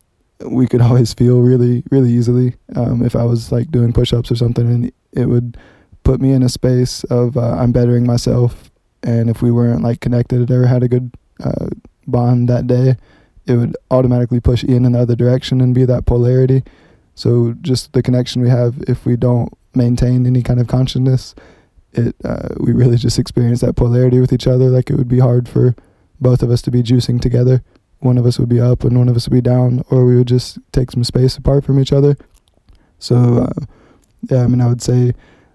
[0.45, 2.55] we could always feel really, really easily.
[2.75, 5.57] Um, if I was like doing push ups or something, and it would
[6.03, 8.69] put me in a space of uh, I'm bettering myself.
[9.03, 11.11] And if we weren't like connected or had a good
[11.43, 11.69] uh,
[12.05, 12.97] bond that day,
[13.47, 16.63] it would automatically push Ian in the other direction and be that polarity.
[17.15, 21.33] So just the connection we have, if we don't maintain any kind of consciousness,
[21.93, 24.69] it uh, we really just experienced that polarity with each other.
[24.69, 25.75] Like it would be hard for
[26.19, 27.63] both of us to be juicing together.
[27.99, 30.15] One of us would be up and one of us would be down, or we
[30.15, 32.17] would just take some space apart from each other.
[32.99, 33.65] So, uh,
[34.29, 35.13] yeah, I mean, I would say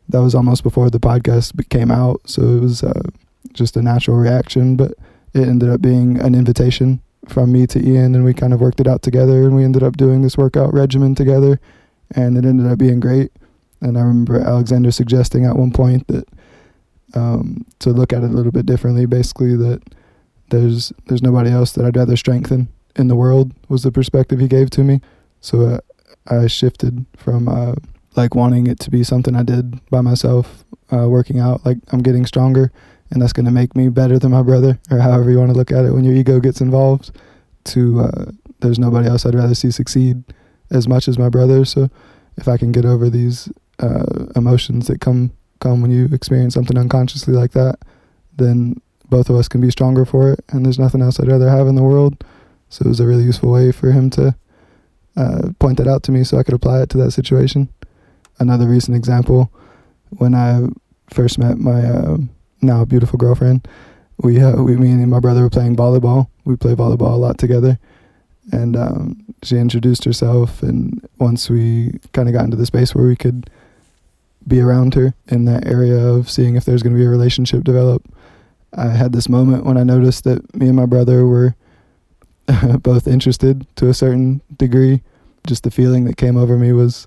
[0.08, 2.20] that was almost before the podcast came out.
[2.26, 3.02] So it was uh,
[3.52, 4.92] just a natural reaction, but
[5.34, 8.80] it ended up being an invitation from me to Ian, and we kind of worked
[8.80, 11.60] it out together, and we ended up doing this workout regimen together,
[12.14, 13.32] and it ended up being great.
[13.80, 16.26] And I remember Alexander suggesting at one point that
[17.14, 19.06] um, to look at it a little bit differently.
[19.06, 19.82] Basically, that
[20.50, 24.48] there's there's nobody else that I'd rather strengthen in the world was the perspective he
[24.48, 25.00] gave to me.
[25.40, 25.80] So uh,
[26.28, 27.74] I shifted from uh,
[28.16, 31.64] like wanting it to be something I did by myself, uh, working out.
[31.64, 32.72] Like I'm getting stronger,
[33.10, 35.56] and that's going to make me better than my brother, or however you want to
[35.56, 37.10] look at it when your ego gets involved.
[37.64, 40.22] To uh, there's nobody else I'd rather see succeed
[40.70, 41.64] as much as my brother.
[41.64, 41.90] So
[42.36, 43.48] if I can get over these
[43.80, 47.78] uh, emotions that come come when you experience something unconsciously like that,
[48.36, 50.44] then both of us can be stronger for it.
[50.48, 52.24] And there's nothing else I'd rather have in the world.
[52.68, 54.34] So it was a really useful way for him to
[55.16, 57.68] uh, point that out to me so I could apply it to that situation.
[58.38, 59.50] Another recent example,
[60.10, 60.66] when I
[61.08, 62.18] first met my uh,
[62.60, 63.66] now beautiful girlfriend,
[64.18, 66.28] we, uh, we, me and my brother were playing volleyball.
[66.44, 67.78] We play volleyball a lot together.
[68.52, 70.62] And um, she introduced herself.
[70.62, 73.48] And once we kind of got into the space where we could
[74.46, 77.64] be around her in that area of seeing if there's going to be a relationship
[77.64, 78.02] develop.
[78.74, 81.54] I had this moment when I noticed that me and my brother were
[82.80, 85.02] both interested to a certain degree.
[85.46, 87.06] Just the feeling that came over me was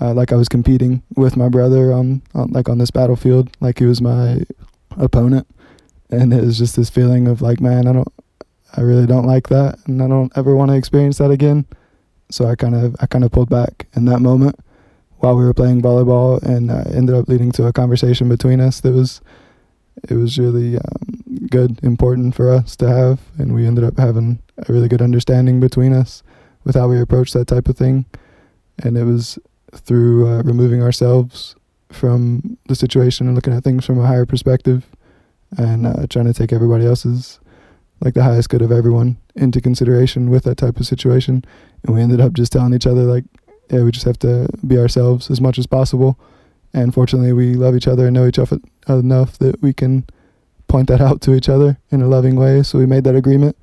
[0.00, 3.78] uh, like I was competing with my brother on, on like on this battlefield, like
[3.78, 4.42] he was my
[4.98, 5.46] opponent,
[6.10, 8.12] and it was just this feeling of like, man, I don't,
[8.76, 11.66] I really don't like that, and I don't ever want to experience that again.
[12.30, 14.58] So I kind of, I kind of pulled back in that moment
[15.18, 18.80] while we were playing volleyball, and uh, ended up leading to a conversation between us
[18.80, 19.20] that was
[20.08, 24.42] it was really um, good, important for us to have, and we ended up having
[24.68, 26.22] a really good understanding between us
[26.64, 28.04] with how we approach that type of thing,
[28.82, 29.38] and it was
[29.72, 31.54] through uh, removing ourselves
[31.90, 34.84] from the situation and looking at things from a higher perspective,
[35.56, 37.40] and uh, trying to take everybody else's
[38.00, 41.42] like the highest good of everyone into consideration with that type of situation,
[41.82, 43.24] and we ended up just telling each other like
[43.70, 46.18] yeah, we just have to be ourselves as much as possible.
[46.72, 48.58] And fortunately, we love each other and know each other
[48.88, 50.04] enough that we can
[50.68, 52.62] point that out to each other in a loving way.
[52.62, 53.56] So we made that agreement.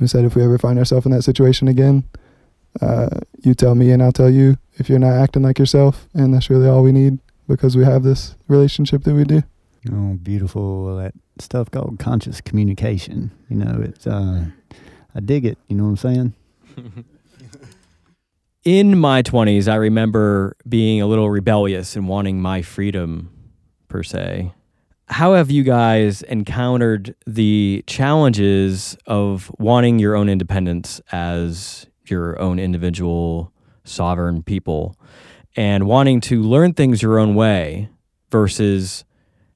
[0.00, 2.04] We said if we ever find ourselves in that situation again,
[2.80, 6.08] uh, you tell me and I'll tell you if you're not acting like yourself.
[6.14, 9.42] And that's really all we need because we have this relationship that we do.
[9.92, 10.96] Oh, beautiful.
[10.96, 13.30] That stuff called conscious communication.
[13.48, 14.46] You know, it's, uh,
[15.14, 15.58] I dig it.
[15.68, 17.04] You know what I'm saying?
[18.64, 23.30] in my 20s, I remember being a little rebellious and wanting my freedom,
[23.88, 24.52] per se.
[25.06, 32.58] How have you guys encountered the challenges of wanting your own independence as your own
[32.58, 33.52] individual
[33.84, 34.96] sovereign people
[35.56, 37.90] and wanting to learn things your own way
[38.30, 39.04] versus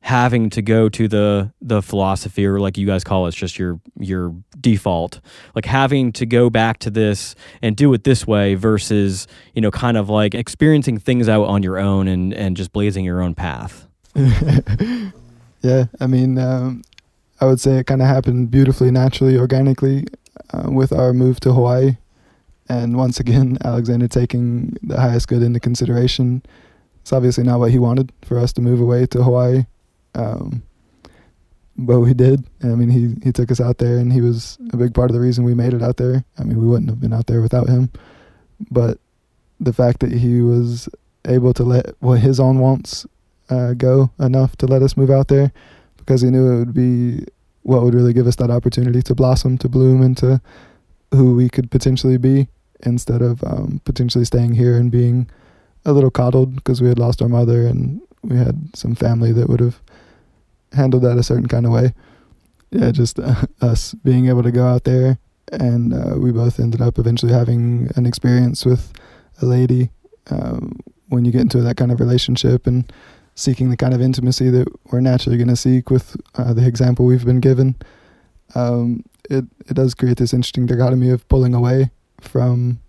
[0.09, 3.59] having to go to the the philosophy or like you guys call it, it's just
[3.59, 5.21] your your default.
[5.55, 9.71] Like having to go back to this and do it this way versus you know
[9.71, 13.35] kind of like experiencing things out on your own and and just blazing your own
[13.35, 13.87] path.
[15.61, 16.83] Yeah i mean um,
[17.41, 20.07] i would say it kind of happened beautifully naturally organically
[20.55, 21.97] uh, with our move to hawaii.
[22.69, 26.45] And once again alexander taking the highest good into consideration.
[27.01, 29.65] It's obviously not what he wanted for us to move away to hawaii
[30.15, 30.63] um,
[31.77, 32.45] but we did.
[32.63, 35.15] I mean, he he took us out there, and he was a big part of
[35.15, 36.25] the reason we made it out there.
[36.39, 37.91] I mean, we wouldn't have been out there without him.
[38.71, 38.99] But
[39.61, 40.89] the fact that he was
[41.25, 43.07] able to let what his own wants
[43.49, 45.53] uh, go enough to let us move out there,
[45.97, 47.25] because he knew it would be
[47.63, 50.41] what would really give us that opportunity to blossom, to bloom into
[51.13, 52.49] who we could potentially be
[52.85, 55.29] instead of um, potentially staying here and being
[55.85, 59.49] a little coddled because we had lost our mother and we had some family that
[59.49, 59.81] would have
[60.73, 61.95] handled that a certain kind of way.
[62.71, 65.19] Yeah, just uh, us being able to go out there,
[65.53, 68.93] and uh, we both ended up eventually having an experience with
[69.41, 69.91] a lady.
[70.31, 72.93] Um, when you get into that kind of relationship and
[73.35, 77.07] seeking the kind of intimacy that we're naturally going to seek with uh, the example
[77.07, 77.77] we've been given,
[78.55, 81.91] um, it it does create this interesting dichotomy of pulling away
[82.21, 82.81] from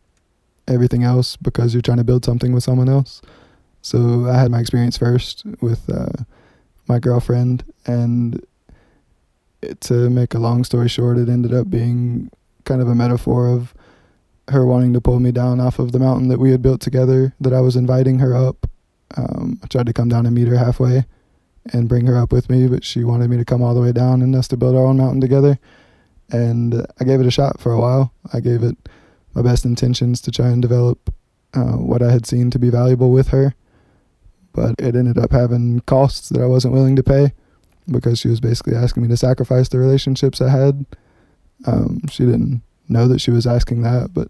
[0.68, 3.22] everything else because you're trying to build something with someone else.
[3.82, 6.24] So I had my experience first with uh,
[6.90, 8.44] my girlfriend, and
[9.80, 12.32] to make a long story short, it ended up being
[12.66, 13.74] kind of a metaphor of
[14.50, 17.34] her wanting to pull me down off of the mountain that we had built together.
[17.40, 18.68] That I was inviting her up.
[19.16, 21.06] Um, I tried to come down and meet her halfway
[21.72, 23.92] and bring her up with me, but she wanted me to come all the way
[23.92, 25.60] down and us to build our own mountain together.
[26.32, 28.14] And I gave it a shot for a while.
[28.34, 28.78] I gave it
[29.34, 31.14] my best intentions to try and develop
[31.54, 33.56] uh, what I had seen to be valuable with her.
[34.54, 37.34] But it ended up having costs that I wasn't willing to pay
[37.88, 40.86] because she was basically asking me to sacrifice the relationships I had.
[41.66, 44.30] Um, she didn't know that she was asking that, but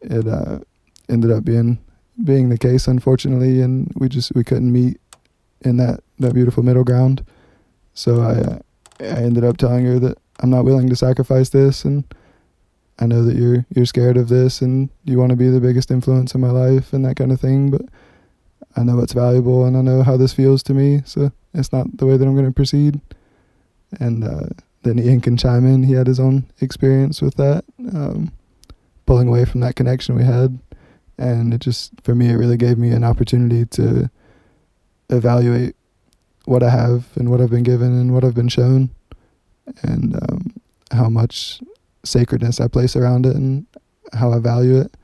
[0.00, 0.60] it uh,
[1.08, 1.78] ended up being
[2.24, 5.00] being the case, unfortunately, and we just we couldn't meet
[5.62, 7.24] in that that beautiful middle ground.
[7.94, 8.58] So I uh,
[9.00, 12.04] I ended up telling her that I'm not willing to sacrifice this, and
[12.98, 15.90] I know that you're you're scared of this and you want to be the biggest
[15.90, 17.82] influence in my life and that kind of thing, but
[18.76, 21.96] I know it's valuable and I know how this feels to me, so it's not
[21.96, 23.00] the way that I'm going to proceed.
[24.00, 24.46] And uh,
[24.82, 25.82] then Ian can chime in.
[25.82, 27.64] He had his own experience with that,
[27.94, 28.32] um,
[29.06, 30.58] pulling away from that connection we had,
[31.18, 34.10] and it just for me it really gave me an opportunity to
[35.10, 35.76] evaluate
[36.46, 38.90] what I have and what I've been given and what I've been shown,
[39.82, 40.54] and um,
[40.90, 41.60] how much
[42.04, 43.66] sacredness I place around it and
[44.12, 44.94] how I value it.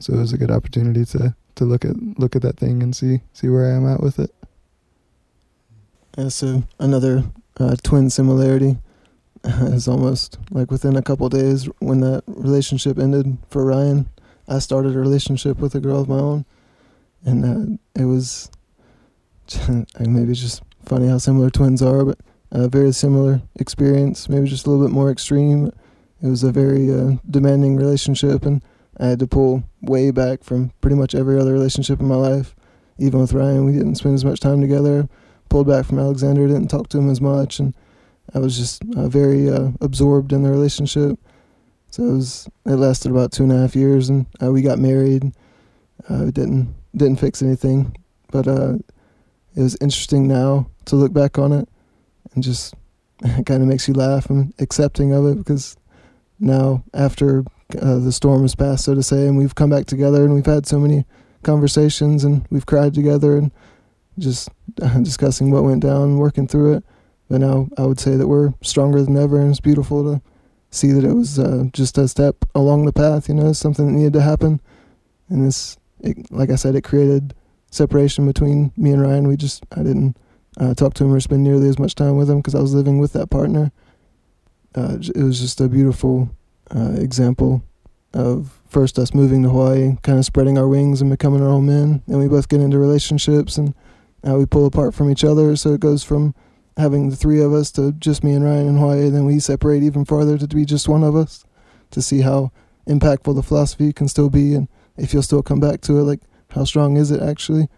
[0.00, 2.96] So it was a good opportunity to to look at look at that thing and
[2.96, 4.34] see see where I am at with it.
[6.16, 7.24] Yeah, so another
[7.58, 8.78] uh, twin similarity
[9.44, 14.08] is almost like within a couple days when that relationship ended for Ryan.
[14.48, 16.46] I started a relationship with a girl of my own,
[17.24, 18.50] and uh, it was
[20.00, 22.18] maybe just funny how similar twins are, but
[22.50, 25.70] a very similar experience, maybe just a little bit more extreme.
[26.22, 28.62] It was a very uh, demanding relationship, and
[28.98, 32.54] I had to pull way back from pretty much every other relationship in my life.
[32.98, 35.08] Even with Ryan, we didn't spend as much time together.
[35.48, 37.74] Pulled back from Alexander, didn't talk to him as much, and
[38.34, 41.18] I was just uh, very uh, absorbed in the relationship.
[41.90, 44.78] So it was it lasted about two and a half years, and uh, we got
[44.78, 45.32] married.
[46.08, 47.96] Uh, didn't didn't fix anything,
[48.30, 48.74] but uh,
[49.56, 51.68] it was interesting now to look back on it
[52.34, 52.74] and just
[53.24, 55.76] it kind of makes you laugh and accepting of it because
[56.38, 57.44] now after
[57.76, 60.46] uh, the storm has passed, so to say, and we've come back together and we've
[60.46, 61.04] had so many
[61.42, 63.50] conversations and we've cried together and
[64.18, 64.48] just
[65.02, 66.84] discussing what went down, working through it.
[67.28, 70.22] But now I would say that we're stronger than ever, and it's beautiful to
[70.70, 73.28] see that it was uh, just a step along the path.
[73.28, 74.60] You know, something that needed to happen,
[75.28, 77.34] and this, it, like I said, it created
[77.70, 79.28] separation between me and Ryan.
[79.28, 80.16] We just I didn't
[80.58, 82.74] uh, talk to him or spend nearly as much time with him because I was
[82.74, 83.70] living with that partner.
[84.74, 86.30] Uh, it was just a beautiful
[86.74, 87.62] uh, example
[88.12, 91.66] of first us moving to Hawaii, kind of spreading our wings and becoming our own
[91.66, 92.02] men.
[92.06, 93.74] And we both get into relationships and
[94.24, 95.54] how we pull apart from each other.
[95.56, 96.34] So it goes from
[96.76, 99.06] having the three of us to just me and Ryan in Hawaii.
[99.06, 101.44] And then we separate even farther to be just one of us
[101.90, 102.52] to see how
[102.86, 104.54] impactful the philosophy can still be.
[104.54, 107.68] And if you'll still come back to it, like how strong is it actually?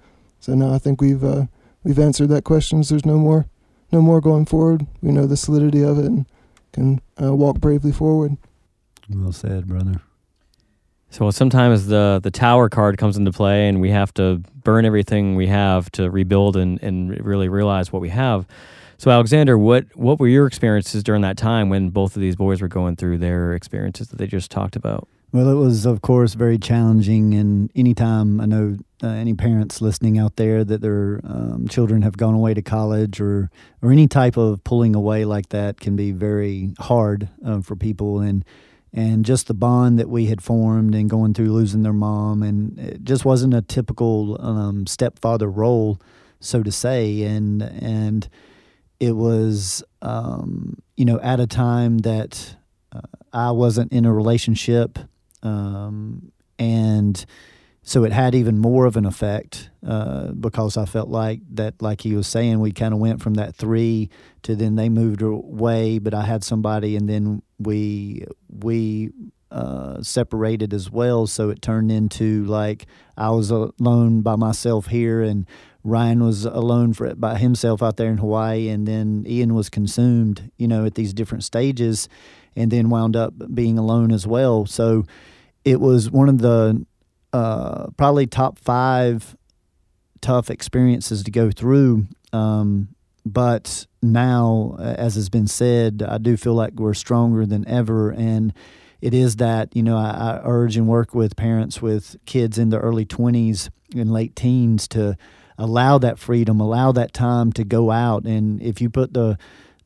[0.41, 1.47] So now I think we've uh,
[1.85, 2.83] we've answered that question.
[2.83, 3.47] So there's no more
[3.93, 4.87] no more going forward.
[5.03, 6.27] We know the solidity of it and
[6.73, 8.37] can uh, walk bravely forward.
[9.15, 10.01] Well said, brother.
[11.11, 15.37] So sometimes the the tower card comes into play, and we have to burn everything
[15.37, 18.47] we have to rebuild and, and really realize what we have.
[18.97, 22.63] So Alexander, what what were your experiences during that time when both of these boys
[22.63, 25.07] were going through their experiences that they just talked about?
[25.33, 27.33] Well, it was, of course, very challenging.
[27.33, 32.19] And anytime I know uh, any parents listening out there that their um, children have
[32.19, 33.51] gone away to college or
[33.83, 38.21] or any type of pulling away like that can be very hard uh, for people.
[38.21, 38.45] And
[38.93, 42.79] and just the bond that we had formed and going through losing their mom, and
[42.79, 46.01] it just wasn't a typical um, stepfather role,
[46.41, 47.23] so to say.
[47.23, 48.29] And and
[49.01, 52.57] it was, um, you know, at a time that
[52.93, 53.01] uh,
[53.33, 54.99] I wasn't in a relationship
[55.43, 57.25] um, and
[57.85, 62.03] so it had even more of an effect uh, because I felt like that, like
[62.03, 64.09] he was saying, we kind of went from that three
[64.43, 69.11] to then they moved away, but I had somebody, and then we we
[69.51, 71.27] uh, separated as well.
[71.27, 75.45] So it turned into like I was alone by myself here, and
[75.83, 80.53] Ryan was alone for by himself out there in Hawaii, and then Ian was consumed,
[80.57, 82.09] you know, at these different stages,
[82.55, 84.67] and then wound up being alone as well.
[84.67, 85.05] So
[85.65, 86.87] it was one of the
[87.33, 89.37] uh, probably top five
[90.21, 92.07] tough experiences to go through.
[92.33, 92.89] Um,
[93.25, 98.11] but now, as has been said, I do feel like we're stronger than ever.
[98.11, 98.53] And
[99.01, 102.71] it is that, you know, I, I urge and work with parents with kids in
[102.71, 105.17] the early 20s and late teens to
[105.59, 108.25] allow that freedom, allow that time to go out.
[108.25, 109.39] And if you put the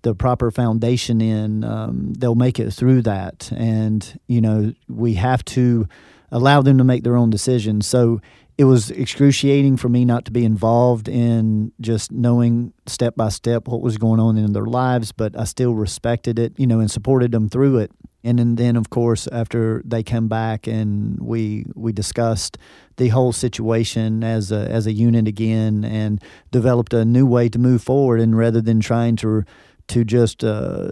[0.03, 3.51] the proper foundation in, um, they'll make it through that.
[3.57, 5.89] And you know, we have to
[6.31, 7.87] allow them to make their own decisions.
[7.87, 8.21] So
[8.59, 13.69] it was excruciating for me not to be involved in just knowing step by step
[13.69, 16.91] what was going on in their lives, but I still respected it, you know, and
[16.91, 17.91] supported them through it.
[18.25, 22.59] And then, then of course, after they come back and we we discussed
[22.97, 26.21] the whole situation as a as a unit again, and
[26.51, 28.21] developed a new way to move forward.
[28.21, 29.45] And rather than trying to
[29.89, 30.91] to just uh,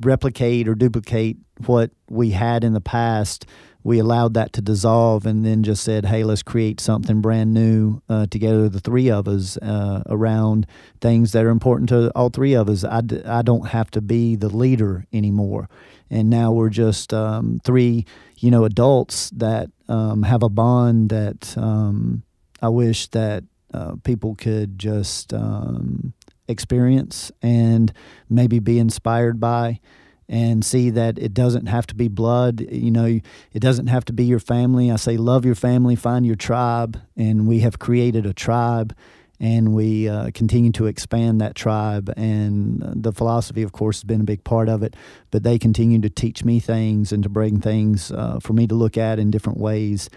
[0.00, 3.44] replicate or duplicate what we had in the past,
[3.82, 8.02] we allowed that to dissolve and then just said, hey, let's create something brand new
[8.08, 10.66] uh, together, the three of us, uh, around
[11.00, 12.84] things that are important to all three of us.
[12.84, 15.68] I d- I don't have to be the leader anymore.
[16.10, 18.04] And now we're just um, three,
[18.38, 22.22] you know, adults that um, have a bond that um,
[22.60, 26.12] I wish that uh, people could just um,
[26.48, 27.92] experience and
[28.28, 29.80] maybe be inspired by
[30.30, 32.60] and see that it doesn't have to be blood.
[32.70, 33.20] You know,
[33.52, 34.88] it doesn't have to be your family.
[34.88, 37.00] I say, love your family, find your tribe.
[37.16, 38.94] And we have created a tribe
[39.40, 42.14] and we uh, continue to expand that tribe.
[42.16, 44.94] And the philosophy, of course, has been a big part of it.
[45.32, 48.74] But they continue to teach me things and to bring things uh, for me to
[48.76, 50.08] look at in different ways.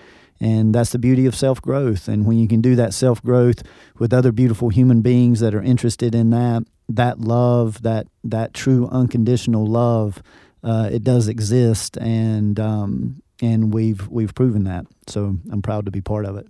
[0.43, 2.09] And that's the beauty of self growth.
[2.09, 3.63] And when you can do that self growth
[3.97, 8.89] with other beautiful human beings that are interested in that, that love, that that true
[8.91, 10.21] unconditional love,
[10.61, 14.85] uh, it does exist, and um, and we've we've proven that.
[15.07, 16.45] So I'm proud to be part of it.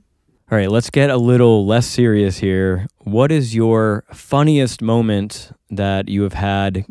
[0.51, 2.87] All right, let's get a little less serious here.
[3.01, 6.87] What is your funniest moment that you have had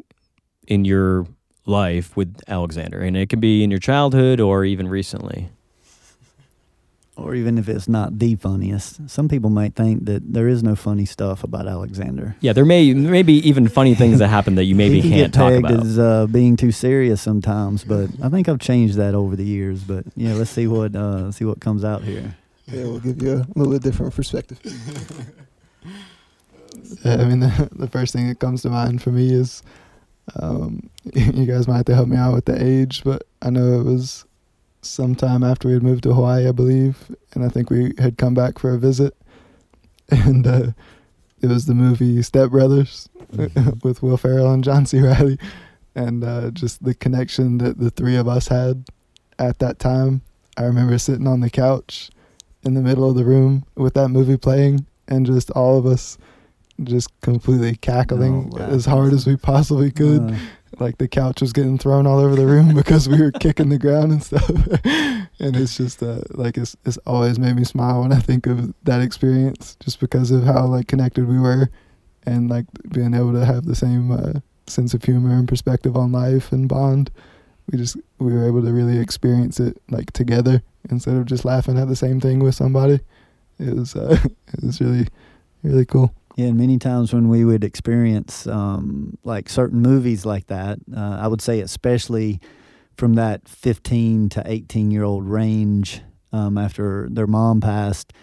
[0.69, 1.27] in your
[1.67, 3.01] life with Alexander?
[3.01, 5.51] And it can be in your childhood or even recently
[7.17, 9.09] or even if it's not the funniest.
[9.11, 12.37] Some people might think that there is no funny stuff about Alexander.
[12.41, 15.53] Yeah, there may maybe even funny things that happen that you maybe he can't talk
[15.53, 15.73] about.
[15.73, 19.83] As uh, being too serious sometimes, but I think I've changed that over the years.
[19.85, 22.35] But yeah, let's see what uh, see what comes out here.
[22.67, 24.59] Yeah, we'll give you a little bit different perspective.
[27.05, 29.63] yeah, I mean the, the first thing that comes to mind for me is
[30.37, 33.81] um, you guys might have to help me out with the age, but I know
[33.81, 34.25] it was
[34.83, 38.35] sometime after we had moved to Hawaii, I believe, and I think we had come
[38.35, 39.17] back for a visit,
[40.11, 40.67] and uh,
[41.41, 43.79] it was the movie Step Brothers mm-hmm.
[43.89, 45.01] with Will Ferrell and John C.
[45.01, 45.39] Reilly,
[45.95, 48.85] and uh, just the connection that the three of us had
[49.39, 50.23] at that time.
[50.57, 52.11] I remember sitting on the couch
[52.63, 56.19] in the middle of the room with that movie playing, and just all of us
[56.83, 60.33] just completely cackling oh, as hard as we possibly could.
[60.33, 60.37] Uh
[60.79, 63.79] like the couch was getting thrown all over the room because we were kicking the
[63.79, 64.49] ground and stuff.
[65.39, 68.75] and it's just uh, like it's it's always made me smile when I think of
[68.85, 71.71] that experience, just because of how like connected we were,
[72.25, 76.13] and like being able to have the same uh, sense of humor and perspective on
[76.13, 77.11] life and bond.
[77.71, 81.79] We just we were able to really experience it like together instead of just laughing
[81.79, 83.01] at the same thing with somebody.
[83.59, 84.19] It was uh,
[84.53, 85.07] it was really
[85.63, 86.15] really cool.
[86.37, 91.19] Yeah, and many times when we would experience um, like certain movies like that, uh,
[91.21, 92.41] I would say especially
[92.97, 96.01] from that 15 to 18 year old range
[96.33, 98.15] um, after their mom passed,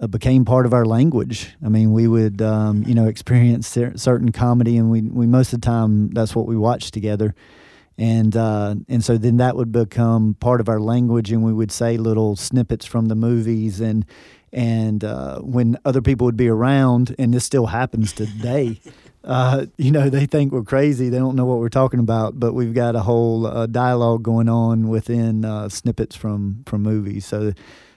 [0.00, 1.56] uh, became part of our language.
[1.64, 5.60] I mean, we would um, you know experience certain comedy, and we we most of
[5.60, 7.34] the time that's what we watched together.
[7.98, 11.72] And uh, and so then that would become part of our language, and we would
[11.72, 14.06] say little snippets from the movies, and
[14.52, 18.80] and uh, when other people would be around, and this still happens today,
[19.24, 21.08] uh, you know, they think we're crazy.
[21.08, 24.48] They don't know what we're talking about, but we've got a whole uh, dialogue going
[24.48, 27.26] on within uh, snippets from from movies.
[27.26, 27.52] So,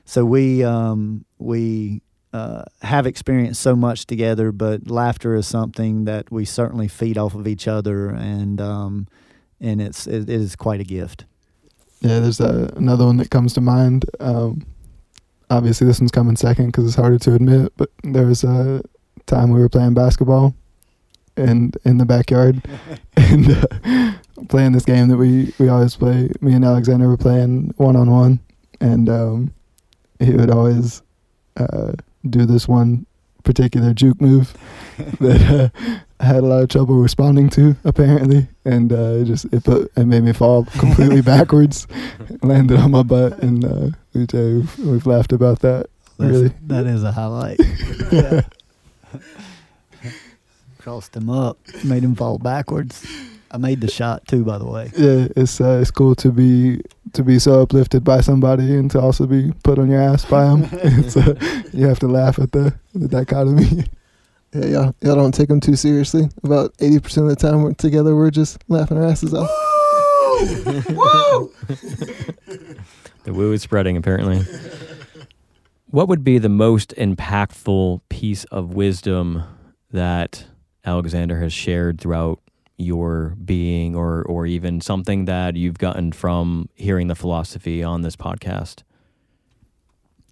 [0.06, 2.02] so we um, we
[2.34, 7.36] uh, have experienced so much together, but laughter is something that we certainly feed off
[7.36, 9.08] of each other, and um,
[9.60, 11.26] and it's it, it is quite a gift.
[12.02, 14.06] Yeah, there's a, another one that comes to mind.
[14.20, 14.66] Um,
[15.52, 17.74] obviously this one's coming second because it's harder to admit.
[17.78, 18.82] But there was a
[19.28, 20.56] time we were playing basketball,
[21.38, 22.62] and in the backyard,
[23.18, 24.14] and uh,
[24.47, 26.32] playing this game that we we always play.
[26.39, 28.39] Me and Alexander were playing one on one,
[28.80, 29.54] and um,
[30.20, 31.04] he would always
[31.58, 31.91] uh,
[32.28, 33.06] do this one
[33.43, 34.54] particular juke move
[35.20, 39.45] that uh, I had a lot of trouble responding to apparently, and uh, it just
[39.45, 41.88] it put it made me fall completely backwards,
[42.41, 45.88] landed on my butt, and uh, we we've, we've laughed about that.
[46.18, 47.59] That's- really, that is a highlight.
[50.80, 53.05] Crossed him up, made him fall backwards.
[53.53, 54.91] I made the shot too, by the way.
[54.97, 56.82] yeah, it's uh, it's cool to be
[57.14, 60.45] to be so uplifted by somebody and to also be put on your ass by
[60.45, 60.70] them.
[60.72, 61.36] it's, uh,
[61.74, 63.84] you have to laugh at the, the dichotomy.
[64.53, 66.30] Yeah, y'all, y'all don't take them too seriously.
[66.43, 69.49] About 80% of the time we're together, we're just laughing our asses off.
[73.24, 74.41] The woo is spreading, apparently.
[75.88, 79.43] what would be the most impactful piece of wisdom
[79.91, 80.45] that
[80.86, 82.39] Alexander has shared throughout
[82.78, 88.15] your being, or, or even something that you've gotten from hearing the philosophy on this
[88.15, 88.84] podcast?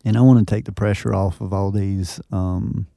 [0.03, 2.87] And I want to take the pressure off of all these um,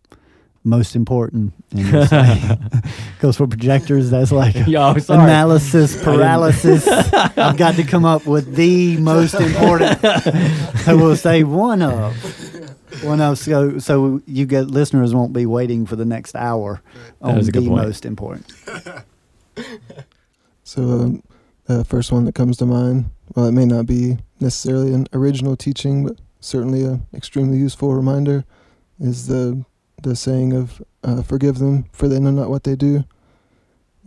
[0.65, 1.53] most important.
[1.75, 2.11] Because
[3.37, 6.87] for projectors, that's like Yeah, analysis paralysis.
[6.89, 9.99] I've got to come up with the most important.
[10.05, 12.15] I will say one of.
[13.03, 16.83] One of so so you get listeners won't be waiting for the next hour
[17.21, 17.87] That on a the good point.
[17.87, 18.53] most important.
[20.65, 21.23] So, um,
[21.67, 25.57] the first one that comes to mind, well, it may not be necessarily an original
[25.57, 28.45] teaching, but certainly an extremely useful reminder,
[29.01, 29.65] is the
[30.03, 33.05] the saying of uh, "Forgive them, for they know not what they do."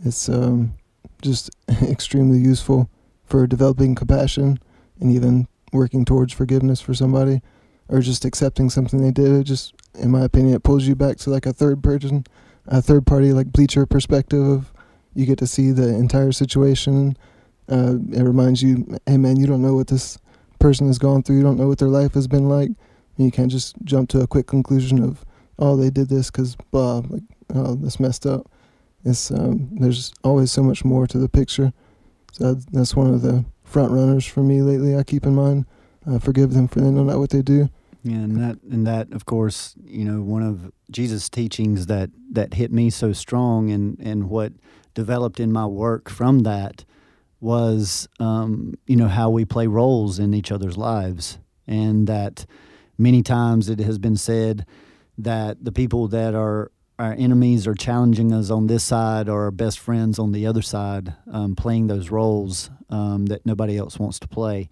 [0.04, 0.74] It's um,
[1.22, 1.50] just
[1.82, 2.90] extremely useful
[3.24, 4.58] for developing compassion
[5.00, 7.40] and even working towards forgiveness for somebody,
[7.88, 9.32] or just accepting something they did.
[9.32, 12.24] It just, in my opinion, it pulls you back to like a third person,
[12.66, 14.72] a third party like bleacher perspective of
[15.14, 17.16] you get to see the entire situation.
[17.68, 20.18] Uh, it reminds you, hey man, you don't know what this
[20.58, 21.36] person has gone through.
[21.36, 22.68] You don't know what their life has been like.
[22.68, 25.24] And you can't just jump to a quick conclusion of,
[25.58, 27.22] oh, they did this because blah, like,
[27.54, 28.50] oh, this messed up.
[29.04, 31.72] It's um, there's always so much more to the picture.
[32.32, 34.96] So that's one of the front runners for me lately.
[34.96, 35.66] I keep in mind,
[36.06, 37.70] uh, forgive them for they know not what they do.
[38.02, 42.54] Yeah, and that and that of course, you know, one of Jesus' teachings that that
[42.54, 44.52] hit me so strong and and what
[44.94, 46.84] developed in my work from that
[47.40, 52.46] was um, you know how we play roles in each other's lives and that
[52.98, 54.64] many times it has been said
[55.18, 59.50] that the people that are our enemies are challenging us on this side or our
[59.50, 64.18] best friends on the other side um, playing those roles um, that nobody else wants
[64.18, 64.68] to play.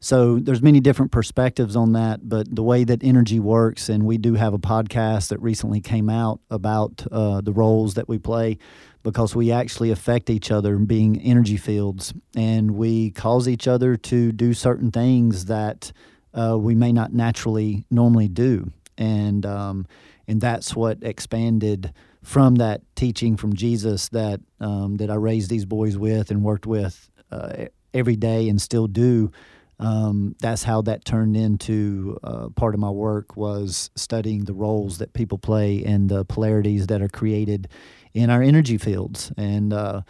[0.00, 4.16] So there's many different perspectives on that, but the way that energy works, and we
[4.16, 8.56] do have a podcast that recently came out about uh, the roles that we play,
[9.02, 14.32] because we actually affect each other being energy fields, and we cause each other to
[14.32, 15.92] do certain things that
[16.32, 19.86] uh, we may not naturally normally do, and um,
[20.28, 21.92] and that's what expanded
[22.22, 26.66] from that teaching from Jesus that um, that I raised these boys with and worked
[26.66, 29.32] with uh, every day and still do
[29.80, 34.98] um, that's how that turned into uh, part of my work was studying the roles
[34.98, 37.66] that people play and the polarities that are created
[38.12, 39.32] in our energy fields.
[39.38, 40.02] And uh,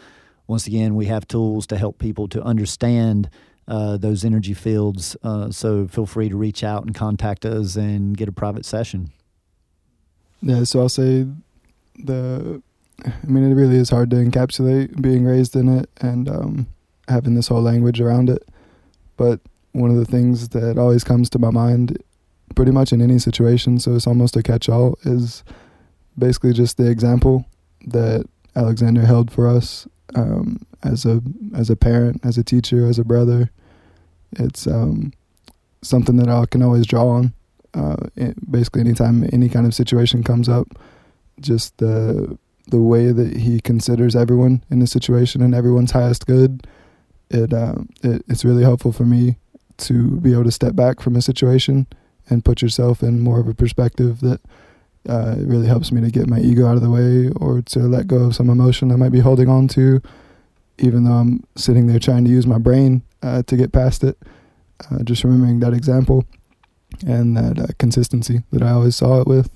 [0.45, 3.29] once again, we have tools to help people to understand
[3.71, 5.15] uh, those energy fields.
[5.23, 9.11] Uh, so feel free to reach out and contact us and get a private session.
[10.41, 11.25] Yeah, so I'll say
[11.97, 12.61] the.
[13.05, 16.67] I mean, it really is hard to encapsulate being raised in it and um,
[17.07, 18.47] having this whole language around it.
[19.17, 19.39] But
[19.71, 21.97] one of the things that always comes to my mind,
[22.55, 25.43] pretty much in any situation, so it's almost a catch all, is
[26.17, 27.45] basically just the example
[27.87, 28.25] that
[28.55, 31.21] Alexander held for us um, as a
[31.55, 33.49] as a parent, as a teacher, as a brother.
[34.33, 35.13] It's um,
[35.81, 37.33] something that I can always draw on
[37.73, 37.95] uh,
[38.49, 40.67] basically anytime any kind of situation comes up,
[41.39, 42.37] just the
[42.67, 46.65] the way that he considers everyone in the situation and everyone's highest good,
[47.29, 49.37] it, um, it it's really helpful for me
[49.77, 51.87] to be able to step back from a situation
[52.29, 54.39] and put yourself in more of a perspective that
[55.09, 57.79] uh, it really helps me to get my ego out of the way or to
[57.79, 60.01] let go of some emotion I might be holding on to,
[60.77, 64.17] even though I'm sitting there trying to use my brain uh, to get past it.
[64.89, 66.25] Uh, just remembering that example
[67.05, 69.49] and that uh, consistency that I always saw it with,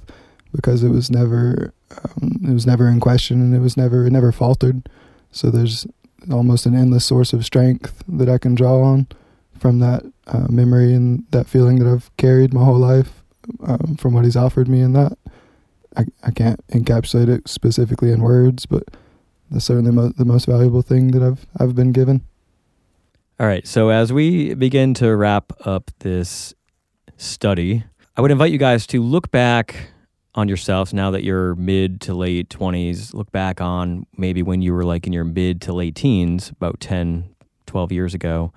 [0.52, 4.12] because it was never um, it was never in question and it was never it
[4.12, 4.88] never faltered.
[5.32, 5.88] So there's
[6.32, 9.08] almost an endless source of strength that I can draw on
[9.58, 13.24] from that uh, memory and that feeling that I've carried my whole life
[13.64, 15.18] um, from what he's offered me in that.
[15.98, 18.84] I, I can't encapsulate it specifically in words, but
[19.50, 22.22] that's certainly mo- the most valuable thing that I've I've been given.
[23.38, 23.68] All right.
[23.68, 26.54] So as we begin to wrap up this
[27.18, 27.84] study,
[28.16, 29.90] I would invite you guys to look back
[30.36, 33.14] on yourselves now that you're mid to late 20s.
[33.14, 36.80] Look back on maybe when you were like in your mid to late teens, about
[36.80, 37.30] 10,
[37.66, 38.54] 12 years ago.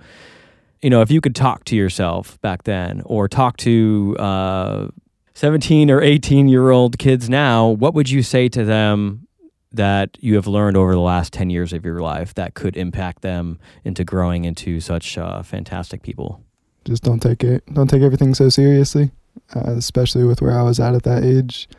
[0.81, 4.87] You know, if you could talk to yourself back then or talk to uh,
[5.33, 9.27] 17 or 18 year old kids now, what would you say to them
[9.71, 13.21] that you have learned over the last 10 years of your life that could impact
[13.21, 16.43] them into growing into such uh, fantastic people?
[16.85, 19.11] Just don't take it, don't take everything so seriously,
[19.55, 21.69] uh, especially with where I was at at that age.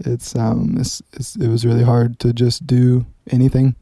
[0.00, 3.76] It's, um, it's, it's, it was really hard to just do anything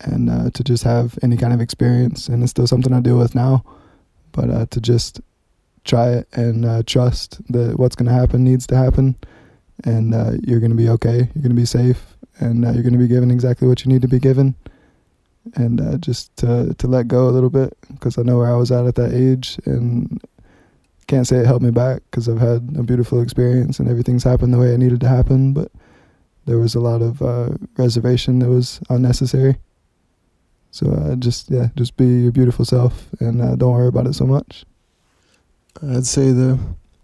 [0.00, 2.28] and uh, to just have any kind of experience.
[2.28, 3.64] And it's still something I deal with now,
[4.32, 5.20] but uh, to just
[5.84, 9.16] try it and uh, trust that what's going to happen needs to happen
[9.84, 11.16] and uh, you're going to be okay.
[11.34, 13.92] You're going to be safe and uh, you're going to be given exactly what you
[13.92, 14.54] need to be given.
[15.54, 18.56] And uh, just to to let go a little bit because I know where I
[18.56, 20.20] was at at that age, and
[21.06, 24.52] can't say it helped me back because I've had a beautiful experience and everything's happened
[24.52, 25.52] the way it needed to happen.
[25.52, 25.72] But
[26.44, 29.56] there was a lot of uh, reservation that was unnecessary.
[30.70, 34.14] So uh, just yeah, just be your beautiful self and uh, don't worry about it
[34.14, 34.64] so much.
[35.82, 36.58] I'd say the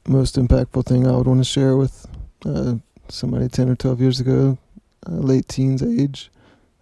[0.06, 2.06] most impactful thing I would want to share with
[2.44, 2.74] uh,
[3.08, 4.58] somebody 10 or 12 years ago
[5.06, 6.30] uh, late teens age,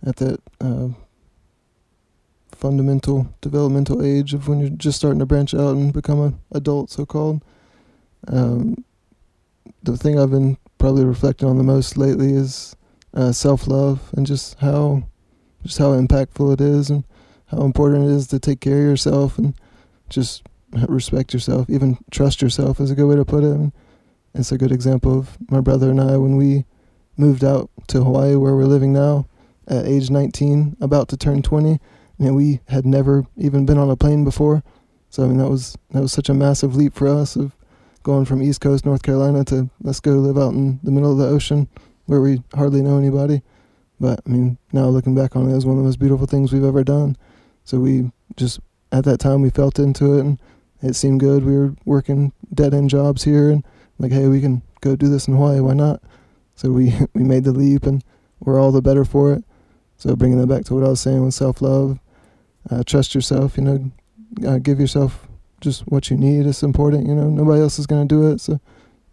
[0.05, 0.89] at that uh,
[2.53, 6.91] fundamental developmental age of when you're just starting to branch out and become an adult,
[6.91, 7.43] so called.
[8.29, 8.85] Um,
[9.83, 12.75] the thing I've been probably reflecting on the most lately is
[13.13, 15.05] uh, self love and just how
[15.63, 17.05] just how impactful it is and
[17.47, 19.55] how important it is to take care of yourself and
[20.09, 20.43] just
[20.89, 23.51] respect yourself, even trust yourself is a good way to put it.
[23.51, 23.73] And
[24.35, 26.65] it's a good example of my brother and I when we
[27.17, 29.27] moved out to Hawaii where we're living now
[29.69, 31.79] at age 19, about to turn 20,
[32.19, 34.63] and we had never even been on a plane before.
[35.09, 37.55] So I mean that was that was such a massive leap for us of
[38.03, 41.19] going from East Coast North Carolina to let's go live out in the middle of
[41.19, 41.69] the ocean
[42.07, 43.43] where we hardly know anybody.
[44.01, 46.27] But I mean now looking back on it, it was one of the most beautiful
[46.27, 47.17] things we've ever done.
[47.63, 48.59] So we just
[48.91, 50.41] at that time we felt into it and
[50.83, 51.45] it seemed good.
[51.45, 53.65] We were working dead end jobs here and
[53.99, 56.03] like hey we can go do this in Hawaii, why not?
[56.55, 58.03] So we we made the leap, and
[58.41, 59.45] we're all the better for it.
[59.97, 61.99] So bringing that back to what I was saying with self love,
[62.71, 63.57] uh, trust yourself.
[63.57, 63.93] You know,
[64.47, 65.27] uh, give yourself
[65.61, 66.47] just what you need.
[66.47, 67.07] It's important.
[67.07, 68.41] You know, nobody else is gonna do it.
[68.41, 68.61] So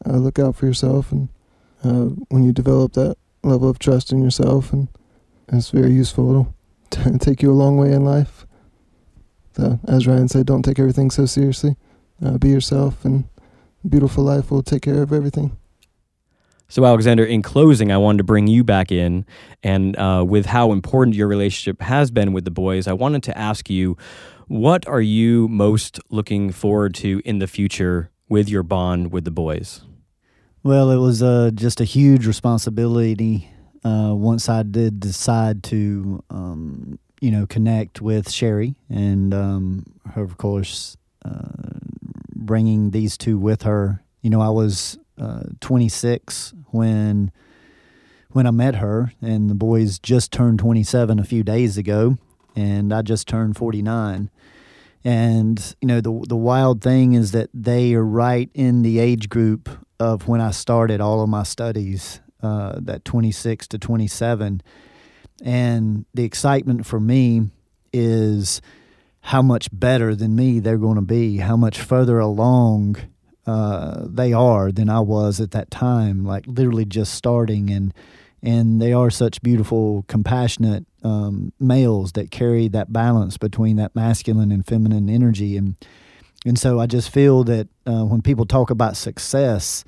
[0.06, 1.30] uh, look out for yourself, and
[1.84, 4.88] uh, when you develop that level of trust in yourself, and
[5.52, 6.54] it's very useful.
[6.92, 8.46] It'll take you a long way in life.
[9.56, 11.76] So as Ryan said, don't take everything so seriously.
[12.24, 13.26] Uh, be yourself, and
[13.88, 15.58] beautiful life will take care of everything.
[16.72, 19.26] So, Alexander, in closing, I wanted to bring you back in.
[19.62, 23.38] And uh, with how important your relationship has been with the boys, I wanted to
[23.38, 23.98] ask you
[24.48, 29.32] what are you most looking forward to in the future with your bond with the
[29.32, 29.82] boys?
[30.64, 33.50] Well, it was uh, just a huge responsibility
[33.84, 40.22] uh, once I did decide to, um, you know, connect with Sherry and, um, her,
[40.22, 40.96] of course,
[41.26, 41.80] uh,
[42.42, 44.04] bringing these two with her.
[44.22, 47.32] You know, I was uh, 26 when
[48.32, 52.18] when I met her, and the boys just turned 27 a few days ago,
[52.56, 54.30] and I just turned 49.
[55.04, 59.30] And you know the the wild thing is that they are right in the age
[59.30, 59.68] group
[60.00, 64.62] of when I started all of my studies, uh, that 26 to 27.
[65.44, 67.50] And the excitement for me
[67.94, 68.62] is
[69.22, 72.98] how much better than me they're going to be, how much further along
[73.46, 77.70] uh, they are than I was at that time, like literally just starting.
[77.70, 77.94] And
[78.44, 84.52] and they are such beautiful, compassionate um, males that carry that balance between that masculine
[84.52, 85.76] and feminine energy, and
[86.46, 89.86] and so I just feel that uh, when people talk about success,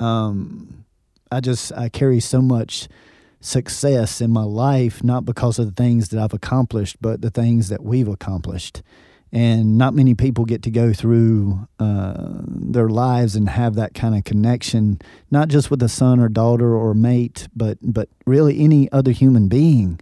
[0.00, 0.84] um,
[1.32, 2.88] I just I carry so much
[3.40, 7.68] success in my life, not because of the things that I've accomplished, but the things
[7.68, 8.82] that we've accomplished
[9.32, 12.14] and not many people get to go through uh,
[12.46, 15.00] their lives and have that kind of connection,
[15.30, 19.48] not just with a son or daughter or mate, but but really any other human
[19.48, 20.00] being.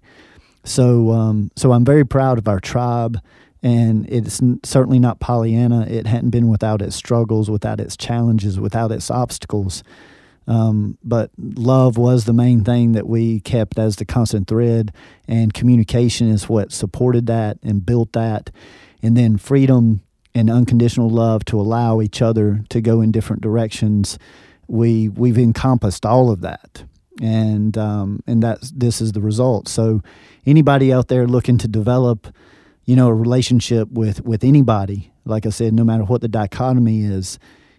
[0.64, 3.20] So um, so I'm very proud of our tribe,
[3.62, 5.86] and it's certainly not Pollyanna.
[5.88, 9.82] It hadn't been without its struggles, without its challenges, without its obstacles.
[10.48, 14.92] Um, but love was the main thing that we kept as the constant thread,
[15.26, 18.50] and communication is what supported that and built that
[19.02, 20.02] and then freedom
[20.34, 24.18] and unconditional love to allow each other to go in different directions,
[24.66, 26.84] we we've encompassed all of that,
[27.22, 29.68] and um, and that's this is the result.
[29.68, 30.02] So,
[30.44, 32.26] anybody out there looking to develop,
[32.84, 37.02] you know, a relationship with with anybody, like I said, no matter what the dichotomy
[37.02, 37.38] is,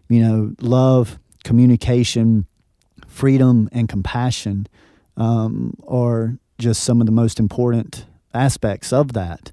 [0.09, 2.47] you know, love, communication,
[3.17, 4.67] freedom, and compassion
[5.17, 9.51] um, are just some of the most important aspects of that.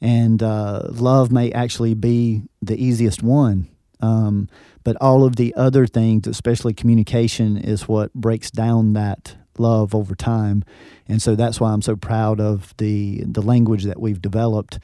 [0.00, 3.68] And uh, love may actually be the easiest one.
[4.00, 4.48] Um,
[4.84, 10.14] but all of the other things, especially communication, is what breaks down that love over
[10.14, 10.62] time.
[11.08, 14.78] And so that's why I'm so proud of the the language that we've developed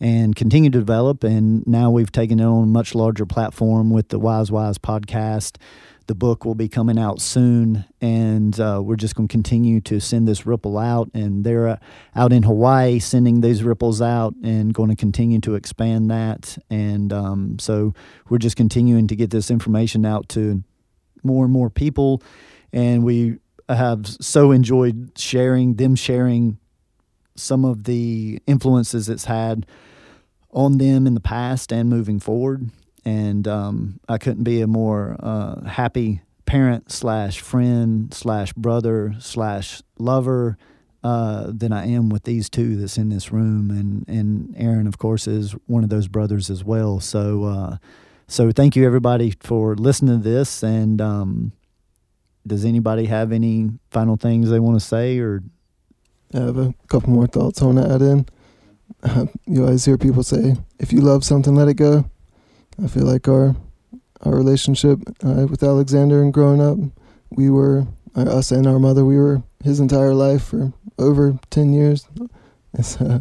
[0.00, 1.24] and continue to develop.
[1.24, 5.56] And now we've taken it on a much larger platform with the Wise Whys podcast.
[6.08, 10.00] The book will be coming out soon, and uh, we're just going to continue to
[10.00, 11.10] send this ripple out.
[11.12, 11.76] And they're uh,
[12.16, 16.56] out in Hawaii sending these ripples out and going to continue to expand that.
[16.70, 17.92] And um, so
[18.30, 20.64] we're just continuing to get this information out to
[21.22, 22.22] more and more people.
[22.72, 23.36] And we
[23.68, 26.58] have so enjoyed sharing them sharing
[27.36, 29.66] some of the influences it's had
[30.52, 32.70] on them in the past and moving forward.
[33.08, 39.82] And um, I couldn't be a more uh, happy parent slash friend slash brother slash
[39.98, 40.58] lover
[41.02, 43.70] uh, than I am with these two that's in this room.
[43.70, 47.00] And and Aaron, of course, is one of those brothers as well.
[47.00, 47.76] So uh,
[48.26, 50.62] so thank you everybody for listening to this.
[50.62, 51.52] And um,
[52.46, 55.42] does anybody have any final things they want to say or?
[56.34, 58.26] I have a couple more thoughts I want to add in.
[59.46, 62.04] you always hear people say, "If you love something, let it go."
[62.82, 63.56] I feel like our
[64.22, 66.76] our relationship uh, with Alexander and growing up,
[67.30, 67.86] we were
[68.16, 69.04] uh, us and our mother.
[69.04, 72.06] We were his entire life for over ten years.
[73.00, 73.20] Uh,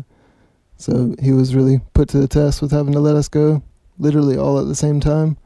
[0.75, 3.63] so he was really put to the test with having to let us go,
[3.97, 5.37] literally all at the same time.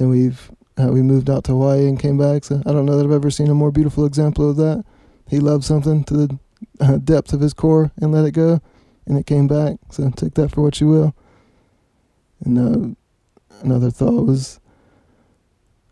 [0.00, 2.44] And we've uh, we moved out to Hawaii and came back.
[2.44, 4.84] So I don't know that I've ever seen a more beautiful example of that.
[5.28, 6.38] He loved something to the
[6.80, 8.60] uh, depth of his core and let it go
[9.06, 9.76] and it came back.
[9.90, 11.14] So take that for what you will.
[12.44, 12.94] And uh,
[13.62, 14.60] another thought was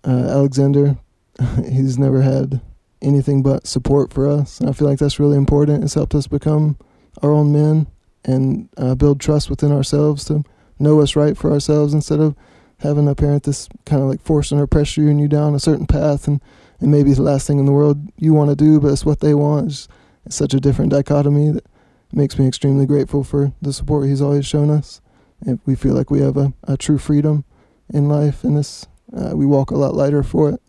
[0.05, 0.97] uh, Alexander.
[1.69, 2.61] he's never had
[3.03, 5.85] anything but support for us, and I feel like that's really important.
[5.85, 6.79] It's helped us become
[7.23, 7.87] our own men
[8.25, 10.43] and uh, build trust within ourselves to
[10.79, 12.35] know what's right for ourselves instead of
[12.79, 16.29] having a parent that's kind of like forcing or pressuring you down a certain path
[16.29, 16.43] and,
[16.81, 19.21] and maybe the last thing in the world you want to do, but it's what
[19.21, 19.67] they want.
[19.67, 19.89] It's,
[20.27, 21.65] it's such a different dichotomy that
[22.13, 25.01] makes me extremely grateful for the support he's always shown us.
[25.41, 27.45] And we feel like we have a, a true freedom
[27.93, 28.87] in life, and this
[29.17, 30.61] uh, we walk a lot lighter for it.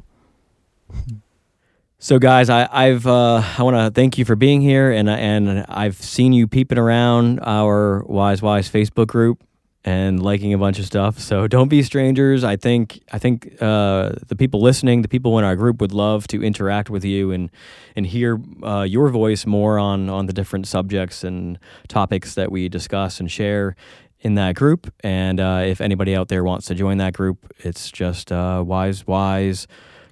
[1.99, 5.65] So, guys, I, I've uh, I want to thank you for being here, and and
[5.67, 9.43] I've seen you peeping around our Wise Whys Facebook group
[9.83, 11.17] and liking a bunch of stuff.
[11.17, 12.43] So don't be strangers.
[12.43, 16.27] I think I think uh, the people listening, the people in our group, would love
[16.27, 17.49] to interact with you and
[17.95, 21.57] and hear uh, your voice more on on the different subjects and
[21.87, 23.75] topics that we discuss and share
[24.21, 24.91] in that group.
[25.01, 29.05] And uh, if anybody out there wants to join that group, it's just uh, Wise
[29.05, 29.67] Whys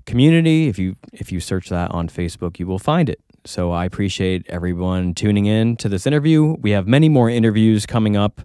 [0.05, 0.67] Community.
[0.67, 3.19] If you if you search that on Facebook, you will find it.
[3.45, 6.55] So I appreciate everyone tuning in to this interview.
[6.61, 8.41] We have many more interviews coming up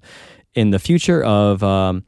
[0.55, 2.05] in the future of um,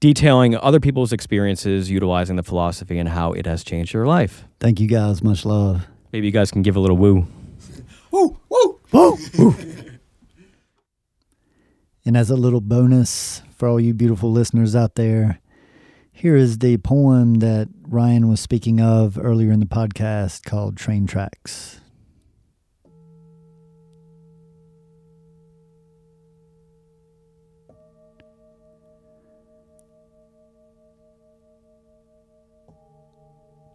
[0.00, 4.44] detailing other people's experiences utilizing the philosophy and how it has changed their life.
[4.58, 5.22] Thank you guys.
[5.22, 5.86] Much love.
[6.12, 7.26] Maybe you guys can give a little woo.
[8.10, 9.56] woo, woo, woo, woo.
[12.04, 15.40] And as a little bonus for all you beautiful listeners out there,
[16.12, 21.06] here is the poem that Ryan was speaking of earlier in the podcast called Train
[21.06, 21.80] Tracks.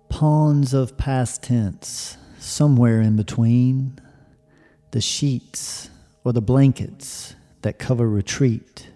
[0.10, 3.99] pawns of past tense, somewhere in between
[4.91, 5.89] the sheets
[6.23, 7.35] or the blankets
[7.66, 8.88] that cover retreat.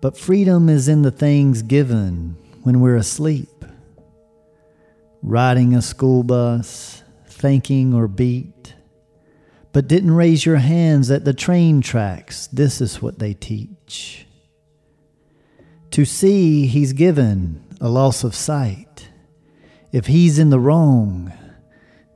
[0.00, 3.64] But freedom is in the things given when we're asleep.
[5.22, 8.74] Riding a school bus, thinking or beat,
[9.72, 12.48] but didn't raise your hands at the train tracks.
[12.48, 14.26] This is what they teach.
[15.92, 19.08] To see, he's given a loss of sight
[19.92, 21.32] if he's in the wrong,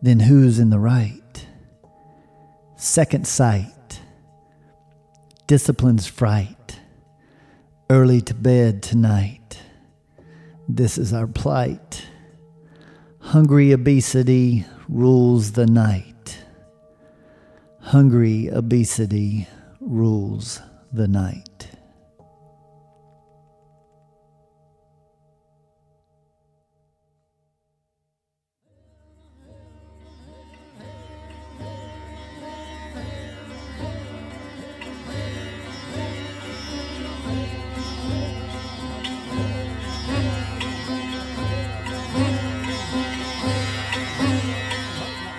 [0.03, 1.47] then who's in the right?
[2.77, 3.76] Second sight,
[5.47, 6.81] discipline's fright,
[7.89, 9.60] early to bed tonight.
[10.68, 12.05] This is our plight.
[13.20, 16.44] Hungry obesity rules the night.
[17.81, 19.47] Hungry obesity
[19.81, 20.60] rules
[20.93, 21.68] the night.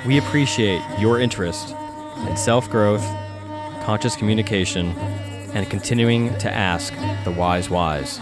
[0.07, 1.75] We appreciate your interest
[2.29, 3.03] in self growth,
[3.83, 4.91] conscious communication,
[5.53, 6.93] and continuing to ask
[7.25, 8.21] the wise whys.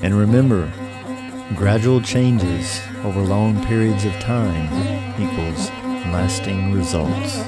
[0.00, 0.72] And remember,
[1.56, 4.66] gradual changes over long periods of time
[5.20, 5.70] equals
[6.12, 7.42] lasting results.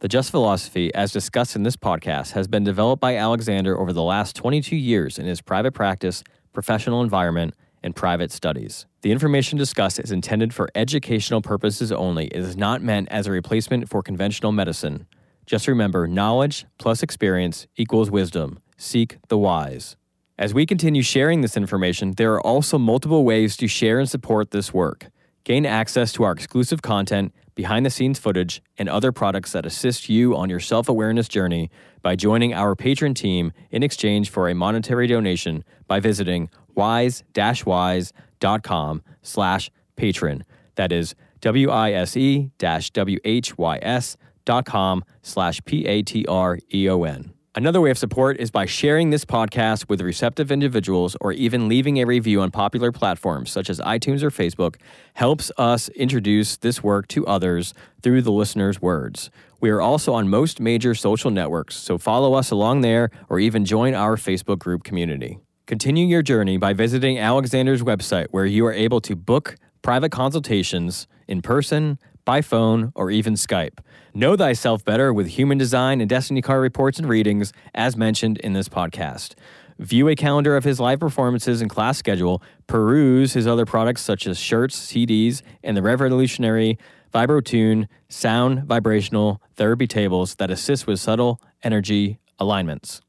[0.00, 4.02] The Just Philosophy, as discussed in this podcast, has been developed by Alexander over the
[4.02, 6.22] last 22 years in his private practice,
[6.52, 7.54] professional environment,
[7.84, 8.86] and private studies.
[9.02, 12.26] The information discussed is intended for educational purposes only.
[12.28, 15.06] It is not meant as a replacement for conventional medicine.
[15.46, 18.58] Just remember knowledge plus experience equals wisdom.
[18.78, 19.96] Seek the wise.
[20.38, 24.50] As we continue sharing this information, there are also multiple ways to share and support
[24.50, 25.08] this work.
[25.44, 30.08] Gain access to our exclusive content, behind the scenes footage, and other products that assist
[30.08, 31.70] you on your self awareness journey
[32.02, 39.70] by joining our Patreon team in exchange for a monetary donation by visiting wise-whys.com slash
[39.96, 40.42] patreon.
[40.76, 47.34] That is W-I-S-E dash W-H-Y-S dot com slash P-A-T-R-E-O-N.
[47.56, 52.00] Another way of support is by sharing this podcast with receptive individuals or even leaving
[52.00, 54.74] a review on popular platforms such as iTunes or Facebook
[55.12, 57.72] helps us introduce this work to others
[58.02, 59.30] through the listener's words.
[59.60, 63.64] We are also on most major social networks, so follow us along there or even
[63.64, 65.38] join our Facebook group community.
[65.66, 71.06] Continue your journey by visiting Alexander's website where you are able to book private consultations
[71.26, 73.78] in person, by phone, or even Skype.
[74.12, 78.52] Know thyself better with human design and destiny card reports and readings, as mentioned in
[78.52, 79.36] this podcast.
[79.78, 84.26] View a calendar of his live performances and class schedule, peruse his other products such
[84.26, 86.78] as shirts, CDs, and the revolutionary
[87.14, 93.00] VibroTune sound vibrational therapy tables that assist with subtle energy alignments.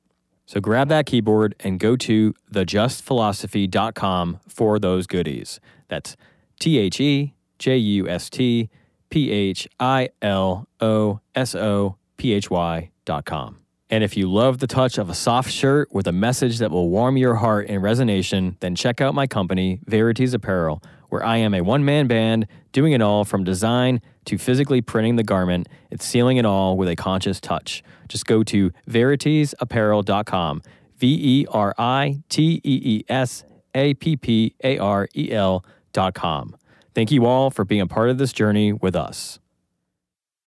[0.46, 5.60] So grab that keyboard and go to thejustphilosophy.com for those goodies.
[5.88, 6.16] That's
[6.60, 8.70] T H E J U S T
[9.10, 13.60] P H I L O S O P H Y dot com.
[13.90, 16.90] And if you love the touch of a soft shirt with a message that will
[16.90, 21.54] warm your heart in resonation, then check out my company, Veritees Apparel, where I am
[21.54, 26.02] a one man band doing it all from design to physically printing the garment and
[26.02, 27.84] sealing it all with a conscious touch.
[28.08, 30.62] Just go to veriteesapparel.com,
[30.98, 33.44] V E R I T E E S
[33.74, 36.56] A P P A R E L.com.
[36.94, 39.40] Thank you all for being a part of this journey with us.